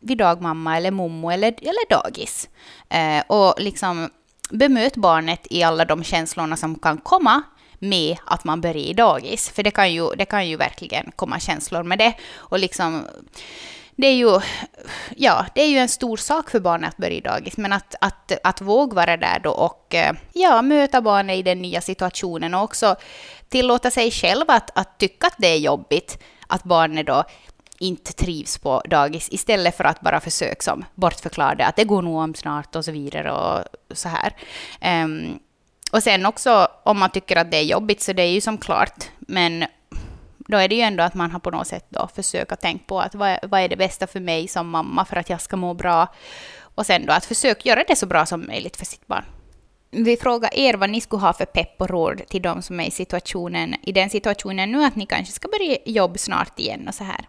vid 0.00 0.18
dagmamma 0.18 0.76
eller 0.76 0.90
mommo 0.90 1.30
eller, 1.30 1.48
eller 1.48 1.90
dagis. 1.90 2.48
Eh, 2.88 3.22
och 3.26 3.54
liksom 3.58 4.10
bemöt 4.50 4.96
barnet 4.96 5.46
i 5.50 5.62
alla 5.62 5.84
de 5.84 6.04
känslorna 6.04 6.56
som 6.56 6.78
kan 6.78 6.98
komma 6.98 7.42
med 7.78 8.16
att 8.24 8.44
man 8.44 8.60
börjar 8.60 8.76
i 8.76 8.92
dagis. 8.92 9.50
För 9.50 9.62
det 9.62 9.70
kan 9.70 9.92
ju, 9.92 10.10
det 10.10 10.24
kan 10.24 10.48
ju 10.48 10.56
verkligen 10.56 11.10
komma 11.16 11.40
känslor 11.40 11.82
med 11.82 11.98
det. 11.98 12.14
Och 12.34 12.58
liksom 12.58 13.06
det 13.96 14.06
är 14.06 14.14
ju, 14.14 14.40
ja, 15.16 15.46
det 15.54 15.62
är 15.62 15.68
ju 15.68 15.78
en 15.78 15.88
stor 15.88 16.16
sak 16.16 16.50
för 16.50 16.60
barnet 16.60 16.88
att 16.88 16.96
börja 16.96 17.16
i 17.16 17.20
dagis, 17.20 17.56
men 17.56 17.72
att, 17.72 17.94
att, 18.00 18.32
att 18.42 18.60
våga 18.60 18.94
vara 18.94 19.16
där 19.16 19.38
då 19.38 19.50
och 19.50 19.94
eh, 19.94 20.12
ja, 20.32 20.62
möta 20.62 21.00
barnet 21.00 21.36
i 21.36 21.42
den 21.42 21.62
nya 21.62 21.80
situationen 21.80 22.54
och 22.54 22.62
också 22.62 22.96
tillåta 23.48 23.90
sig 23.90 24.10
själv 24.10 24.44
att, 24.48 24.78
att 24.78 24.98
tycka 24.98 25.26
att 25.26 25.36
det 25.38 25.46
är 25.46 25.58
jobbigt 25.58 26.18
att 26.46 26.64
barnet 26.64 27.06
då 27.06 27.24
inte 27.78 28.12
trivs 28.12 28.58
på 28.58 28.82
dagis 28.84 29.28
istället 29.30 29.76
för 29.76 29.84
att 29.84 30.00
bara 30.00 30.20
försöka 30.20 30.62
som 30.62 30.84
bortförklara 30.94 31.54
det, 31.54 31.66
att 31.66 31.76
det 31.76 31.84
går 31.84 32.02
nog 32.02 32.16
om 32.16 32.34
snart 32.34 32.76
och 32.76 32.84
så 32.84 32.92
vidare 32.92 33.32
och 33.32 33.64
så 33.96 34.08
här. 34.08 34.32
Um, 35.04 35.38
och 35.92 36.02
sen 36.02 36.26
också 36.26 36.68
om 36.84 36.98
man 36.98 37.10
tycker 37.10 37.36
att 37.36 37.50
det 37.50 37.56
är 37.56 37.62
jobbigt 37.62 38.02
så 38.02 38.12
det 38.12 38.22
är 38.22 38.30
ju 38.30 38.40
som 38.40 38.58
klart, 38.58 39.04
men 39.18 39.64
då 40.46 40.56
är 40.56 40.68
det 40.68 40.74
ju 40.74 40.80
ändå 40.80 41.02
att 41.02 41.14
man 41.14 41.30
har 41.30 41.40
på 41.40 41.50
något 41.50 41.66
sätt 41.66 41.86
då 41.88 42.08
försöka 42.14 42.56
tänka 42.56 42.84
på 42.86 43.00
att 43.00 43.14
vad, 43.14 43.38
vad 43.42 43.60
är 43.60 43.68
det 43.68 43.76
bästa 43.76 44.06
för 44.06 44.20
mig 44.20 44.48
som 44.48 44.68
mamma 44.68 45.04
för 45.04 45.16
att 45.16 45.30
jag 45.30 45.40
ska 45.40 45.56
må 45.56 45.74
bra. 45.74 46.06
Och 46.74 46.86
sen 46.86 47.06
då 47.06 47.12
att 47.12 47.24
försöka 47.24 47.68
göra 47.68 47.84
det 47.88 47.96
så 47.96 48.06
bra 48.06 48.26
som 48.26 48.46
möjligt 48.46 48.76
för 48.76 48.86
sitt 48.86 49.06
barn. 49.06 49.24
Vi 49.90 50.16
frågar 50.16 50.58
er 50.58 50.74
vad 50.74 50.90
ni 50.90 51.00
skulle 51.00 51.22
ha 51.22 51.32
för 51.32 51.44
pepp 51.44 51.80
och 51.80 51.90
råd 51.90 52.22
till 52.28 52.42
de 52.42 52.62
som 52.62 52.80
är 52.80 52.86
i, 52.86 52.90
situationen, 52.90 53.74
i 53.82 53.92
den 53.92 54.10
situationen 54.10 54.72
nu 54.72 54.84
att 54.84 54.96
ni 54.96 55.06
kanske 55.06 55.32
ska 55.32 55.48
börja 55.48 55.76
jobba 55.84 56.18
snart 56.18 56.58
igen 56.58 56.88
och 56.88 56.94
så 56.94 57.04
här. 57.04 57.28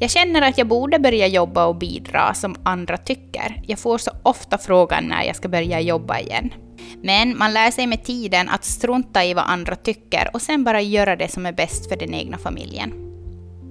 Jag 0.00 0.10
känner 0.10 0.42
att 0.42 0.58
jag 0.58 0.66
borde 0.66 0.98
börja 0.98 1.26
jobba 1.26 1.66
och 1.66 1.76
bidra 1.76 2.34
som 2.34 2.56
andra 2.64 2.96
tycker. 2.96 3.62
Jag 3.66 3.78
får 3.78 3.98
så 3.98 4.10
ofta 4.22 4.58
frågan 4.58 5.04
när 5.04 5.22
jag 5.22 5.36
ska 5.36 5.48
börja 5.48 5.80
jobba 5.80 6.18
igen. 6.18 6.52
Men 7.02 7.38
man 7.38 7.52
lär 7.52 7.70
sig 7.70 7.86
med 7.86 8.04
tiden 8.04 8.48
att 8.48 8.64
strunta 8.64 9.24
i 9.24 9.34
vad 9.34 9.44
andra 9.46 9.76
tycker 9.76 10.30
och 10.32 10.42
sen 10.42 10.64
bara 10.64 10.80
göra 10.80 11.16
det 11.16 11.28
som 11.28 11.46
är 11.46 11.52
bäst 11.52 11.88
för 11.88 11.96
den 11.96 12.14
egna 12.14 12.38
familjen. 12.38 12.92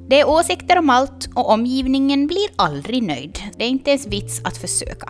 Det 0.09 0.19
är 0.19 0.29
åsikter 0.29 0.77
om 0.77 0.89
allt 0.89 1.29
och 1.35 1.49
omgivningen 1.49 2.27
blir 2.27 2.47
aldrig 2.55 3.03
nöjd. 3.03 3.39
Det 3.57 3.65
är 3.65 3.69
inte 3.69 3.89
ens 3.89 4.07
vits 4.07 4.41
att 4.43 4.57
försöka. 4.57 5.09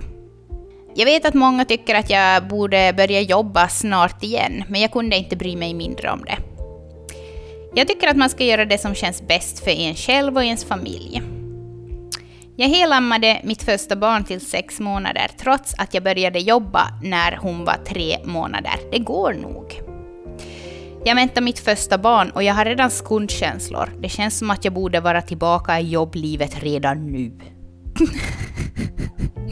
Jag 0.96 1.06
vet 1.06 1.26
att 1.26 1.34
många 1.34 1.66
tycker 1.66 1.96
att 1.96 2.10
jag 2.10 2.48
borde 2.48 2.94
börja 2.98 3.22
jobba 3.22 3.68
snart 3.68 4.24
igen, 4.24 4.64
men 4.70 4.82
jag 4.82 4.92
kunde 4.92 5.16
inte 5.16 5.36
bry 5.36 5.56
mig 5.56 5.74
mindre 5.74 6.12
om 6.12 6.24
det. 6.26 6.38
Jag 7.76 7.88
tycker 7.88 8.08
att 8.08 8.18
man 8.18 8.30
ska 8.30 8.44
göra 8.44 8.66
det 8.66 8.78
som 8.78 8.96
känns 8.96 9.28
bäst 9.28 9.64
för 9.64 9.72
en 9.72 9.96
själv 9.96 10.36
och 10.36 10.44
ens 10.44 10.66
familj. 10.66 11.22
Jag 12.58 12.68
helammade 12.68 13.42
mitt 13.44 13.64
första 13.64 13.96
barn 13.96 14.24
till 14.24 14.42
sex 14.42 14.80
månader 14.80 15.32
trots 15.38 15.74
att 15.78 15.94
jag 15.94 16.04
började 16.04 16.40
jobba 16.40 16.88
när 17.04 17.38
hon 17.38 17.66
var 17.66 17.78
tre 17.88 18.18
månader. 18.24 18.74
Det 18.92 19.00
går 19.00 19.34
nog. 19.34 19.82
Jag 21.06 21.16
väntar 21.16 21.42
mitt 21.42 21.60
första 21.60 21.98
barn 21.98 22.30
och 22.30 22.44
jag 22.44 22.54
har 22.54 22.66
redan 22.66 22.92
skuldkänslor. 22.92 23.94
Det 24.00 24.10
känns 24.10 24.38
som 24.38 24.52
att 24.52 24.66
jag 24.66 24.74
borde 24.74 25.00
vara 25.00 25.22
tillbaka 25.22 25.80
i 25.80 25.90
jobblivet 25.90 26.64
redan 26.64 27.12
nu. 27.12 27.32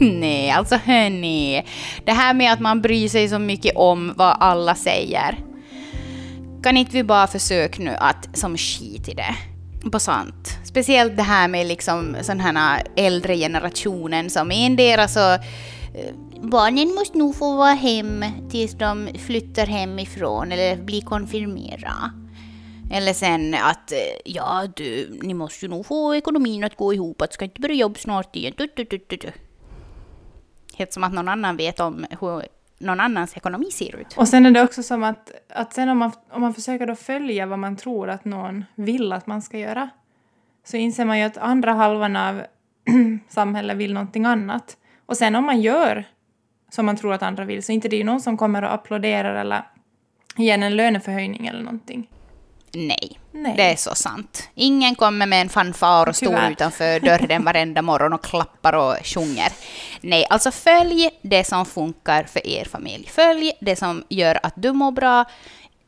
Nej, 0.00 0.50
alltså 0.50 0.76
hörni. 0.76 1.64
Det 2.04 2.12
här 2.12 2.34
med 2.34 2.52
att 2.52 2.60
man 2.60 2.82
bryr 2.82 3.08
sig 3.08 3.28
så 3.28 3.38
mycket 3.38 3.76
om 3.76 4.12
vad 4.16 4.36
alla 4.40 4.74
säger. 4.74 5.38
Kan 6.62 6.76
inte 6.76 6.92
vi 6.92 7.04
bara 7.04 7.26
försöka 7.26 7.82
nu 7.82 7.96
att 7.98 8.38
som 8.38 8.56
skit 8.56 9.08
i 9.08 9.14
det? 9.14 9.34
På 9.92 9.98
sant. 9.98 10.58
Speciellt 10.64 11.16
det 11.16 11.22
här 11.22 11.48
med 11.48 11.66
liksom 11.66 12.16
sån 12.22 12.40
här 12.40 12.82
äldre 12.96 13.36
generationen 13.36 14.30
som 14.30 14.50
endera 14.50 15.08
så 15.08 15.20
alltså, 15.20 15.46
eh, 15.98 16.14
barnen 16.40 16.94
måste 16.94 17.18
nog 17.18 17.36
få 17.36 17.56
vara 17.56 17.72
hem 17.72 18.24
tills 18.50 18.72
de 18.72 19.08
flyttar 19.26 19.66
hemifrån 19.66 20.52
eller 20.52 20.76
blir 20.76 21.02
konfirmerade. 21.02 22.10
Eller 22.90 23.12
sen 23.12 23.54
att 23.54 23.92
eh, 23.92 23.98
ja, 24.24 24.66
du, 24.76 25.18
ni 25.22 25.34
måste 25.34 25.64
ju 25.64 25.70
nog 25.70 25.86
få 25.86 26.14
ekonomin 26.14 26.64
att 26.64 26.76
gå 26.76 26.94
ihop, 26.94 27.22
att 27.22 27.32
ska 27.32 27.44
inte 27.44 27.60
börja 27.60 27.74
jobba 27.74 27.98
snart 27.98 28.36
igen. 28.36 28.54
Du, 28.56 28.68
du, 28.76 28.84
du, 28.84 28.98
du. 29.08 29.32
Helt 30.74 30.92
som 30.92 31.04
att 31.04 31.12
någon 31.12 31.28
annan 31.28 31.56
vet 31.56 31.80
om 31.80 32.06
hur 32.20 32.42
någon 32.84 33.00
annans 33.00 33.36
ekonomi 33.36 33.70
ser 33.70 33.96
ut. 33.96 34.14
Och 34.16 34.28
sen 34.28 34.46
är 34.46 34.50
det 34.50 34.62
också 34.62 34.82
som 34.82 35.02
att, 35.02 35.30
att 35.48 35.72
sen 35.72 35.88
om 35.88 35.98
man, 35.98 36.12
om 36.30 36.40
man 36.40 36.54
försöker 36.54 36.86
då 36.86 36.94
följa 36.94 37.46
vad 37.46 37.58
man 37.58 37.76
tror 37.76 38.10
att 38.10 38.24
någon 38.24 38.64
vill 38.74 39.12
att 39.12 39.26
man 39.26 39.42
ska 39.42 39.58
göra, 39.58 39.90
så 40.64 40.76
inser 40.76 41.04
man 41.04 41.18
ju 41.18 41.24
att 41.24 41.38
andra 41.38 41.72
halvan 41.72 42.16
av 42.16 42.42
samhället 43.28 43.76
vill 43.76 43.94
någonting 43.94 44.24
annat. 44.24 44.76
Och 45.06 45.16
sen 45.16 45.34
om 45.34 45.44
man 45.44 45.60
gör 45.60 46.04
som 46.70 46.86
man 46.86 46.96
tror 46.96 47.12
att 47.12 47.22
andra 47.22 47.44
vill 47.44 47.62
så 47.62 47.72
är 47.72 47.74
inte 47.74 47.88
det 47.88 47.96
ju 47.96 48.04
någon 48.04 48.20
som 48.20 48.36
kommer 48.36 48.62
och 48.62 48.74
applåderar 48.74 49.34
eller 49.34 49.62
ger 50.36 50.58
en 50.58 50.76
löneförhöjning 50.76 51.46
eller 51.46 51.62
någonting. 51.62 52.10
Nej, 52.74 53.18
Nej, 53.36 53.54
det 53.56 53.62
är 53.72 53.76
så 53.76 53.94
sant. 53.94 54.48
Ingen 54.54 54.94
kommer 54.94 55.26
med 55.26 55.40
en 55.40 55.48
fanfar 55.48 56.08
och 56.08 56.16
står 56.16 56.50
utanför 56.50 57.00
dörren 57.00 57.44
varenda 57.50 57.82
morgon 57.82 58.12
och 58.12 58.24
klappar 58.24 58.72
och 58.72 58.96
sjunger. 59.04 59.52
Nej, 60.00 60.26
alltså 60.30 60.50
följ 60.50 61.10
det 61.22 61.44
som 61.44 61.66
funkar 61.66 62.24
för 62.24 62.46
er 62.46 62.64
familj. 62.64 63.08
Följ 63.08 63.52
det 63.60 63.76
som 63.76 64.04
gör 64.08 64.38
att 64.42 64.54
du 64.56 64.72
mår 64.72 64.92
bra, 64.92 65.24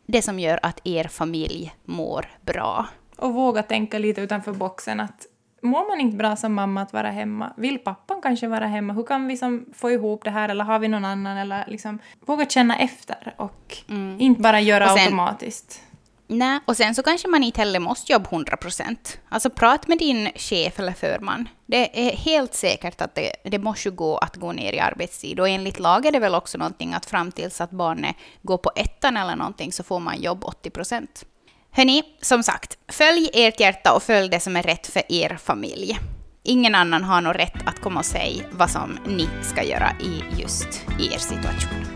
det 0.07 0.23
som 0.23 0.39
gör 0.39 0.61
att 0.63 0.81
er 0.85 1.05
familj 1.05 1.75
mår 1.85 2.27
bra. 2.41 2.87
Och 3.17 3.35
våga 3.35 3.63
tänka 3.63 3.99
lite 3.99 4.21
utanför 4.21 4.53
boxen 4.53 5.01
att 5.01 5.27
mår 5.63 5.89
man 5.89 6.01
inte 6.01 6.17
bra 6.17 6.37
som 6.37 6.55
mamma 6.55 6.83
att 6.83 6.93
vara 6.93 7.11
hemma? 7.11 7.53
Vill 7.57 7.79
pappan 7.79 8.23
kanske 8.23 8.49
vara 8.49 8.67
hemma? 8.67 8.93
Hur 8.93 9.03
kan 9.03 9.27
vi 9.27 9.37
som 9.37 9.67
få 9.75 9.91
ihop 9.91 10.25
det 10.25 10.31
här? 10.31 10.49
Eller 10.49 10.65
har 10.65 10.79
vi 10.79 10.89
någon 10.89 11.05
annan? 11.05 11.37
Eller 11.37 11.65
liksom, 11.69 11.99
våga 12.27 12.47
känna 12.47 12.79
efter 12.79 13.35
och 13.37 13.77
mm. 13.89 14.21
inte 14.21 14.41
bara 14.41 14.61
göra 14.61 14.89
sen, 14.89 14.99
automatiskt. 14.99 15.83
Nej, 16.29 16.61
och 16.65 16.77
sen 16.77 16.95
så 16.95 17.03
kanske 17.03 17.29
man 17.29 17.43
inte 17.43 17.61
heller 17.61 17.81
måste 17.81 18.13
jobba 18.13 18.31
100 18.31 18.57
procent. 18.57 19.19
Alltså 19.29 19.51
prat 19.51 19.89
med 19.89 19.99
din 19.99 20.31
chef 20.35 20.79
eller 20.79 20.93
förman. 20.93 21.49
Det 21.67 22.09
är 22.09 22.17
helt 22.17 22.55
säkert 22.55 23.01
att 23.01 23.15
det, 23.15 23.33
det 23.45 23.59
måste 23.59 23.91
gå 23.91 24.19
att 24.19 24.37
gå 24.37 24.53
ner 24.53 24.73
i 24.73 24.81
arbetstid. 24.81 25.41
Och 25.41 25.49
enligt 25.49 25.79
lag 25.79 26.07
är 26.07 26.13
det 26.13 26.19
väl 26.19 26.35
också 26.35 26.59
någonting 26.59 26.95
att 26.95 27.07
fram 27.07 27.33
tills 27.33 27.61
att 27.61 27.71
barnet 27.71 28.17
går 28.43 28.59
på 28.59 28.71
ettan 28.77 29.17
eller 29.17 29.37
någonting 29.37 29.73
så 29.73 29.83
får 29.83 30.01
man 30.01 30.23
jobb 30.23 30.45
80 30.45 30.71
procent. 30.71 31.25
Hörni, 31.71 32.03
som 32.21 32.43
sagt, 32.43 32.79
följ 32.89 33.31
ert 33.33 33.61
hjärta 33.61 33.93
och 33.93 34.03
följ 34.03 34.29
det 34.29 34.41
som 34.41 34.57
är 34.57 34.63
rätt 34.63 34.87
för 34.87 35.03
er 35.09 35.37
familj. 35.37 35.99
Ingen 36.43 36.75
annan 36.75 37.05
har 37.05 37.21
nog 37.21 37.39
rätt 37.39 37.67
att 37.67 37.81
komma 37.81 38.01
och 38.01 38.07
säga 38.07 38.45
vad 38.51 38.71
som 38.71 38.99
ni 39.07 39.29
ska 39.43 39.63
göra 39.63 39.91
i 40.01 40.41
just 40.41 40.85
er 40.99 41.19
situation. 41.19 41.96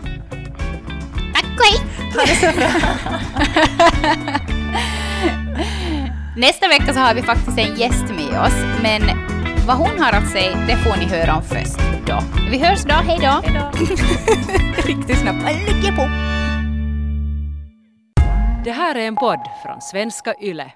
Ha 2.13 2.25
det 2.25 2.35
så 2.35 2.57
bra! 2.57 2.69
Nästa 6.37 6.67
vecka 6.67 6.93
så 6.93 6.99
har 6.99 7.13
vi 7.13 7.21
faktiskt 7.21 7.57
en 7.57 7.75
gäst 7.75 8.05
med 8.09 8.41
oss, 8.41 8.81
men 8.83 9.01
vad 9.67 9.77
hon 9.77 9.99
har 9.99 10.13
att 10.13 10.31
säga, 10.31 10.57
det 10.67 10.75
får 10.75 10.97
ni 10.97 11.05
höra 11.05 11.35
om 11.35 11.43
först 11.43 11.79
då. 12.07 12.23
Vi 12.51 12.57
hörs 12.59 12.83
då, 12.83 12.93
hej 12.93 13.19
då! 13.21 13.41
Riktigt 14.87 15.17
snabbt. 15.17 15.45
Lycka 15.67 15.95
på! 15.95 16.09
Det 18.63 18.71
här 18.71 18.95
är 18.95 19.07
en 19.07 19.15
podd 19.15 19.39
från 19.63 19.81
svenska 19.81 20.33
YLE. 20.41 20.71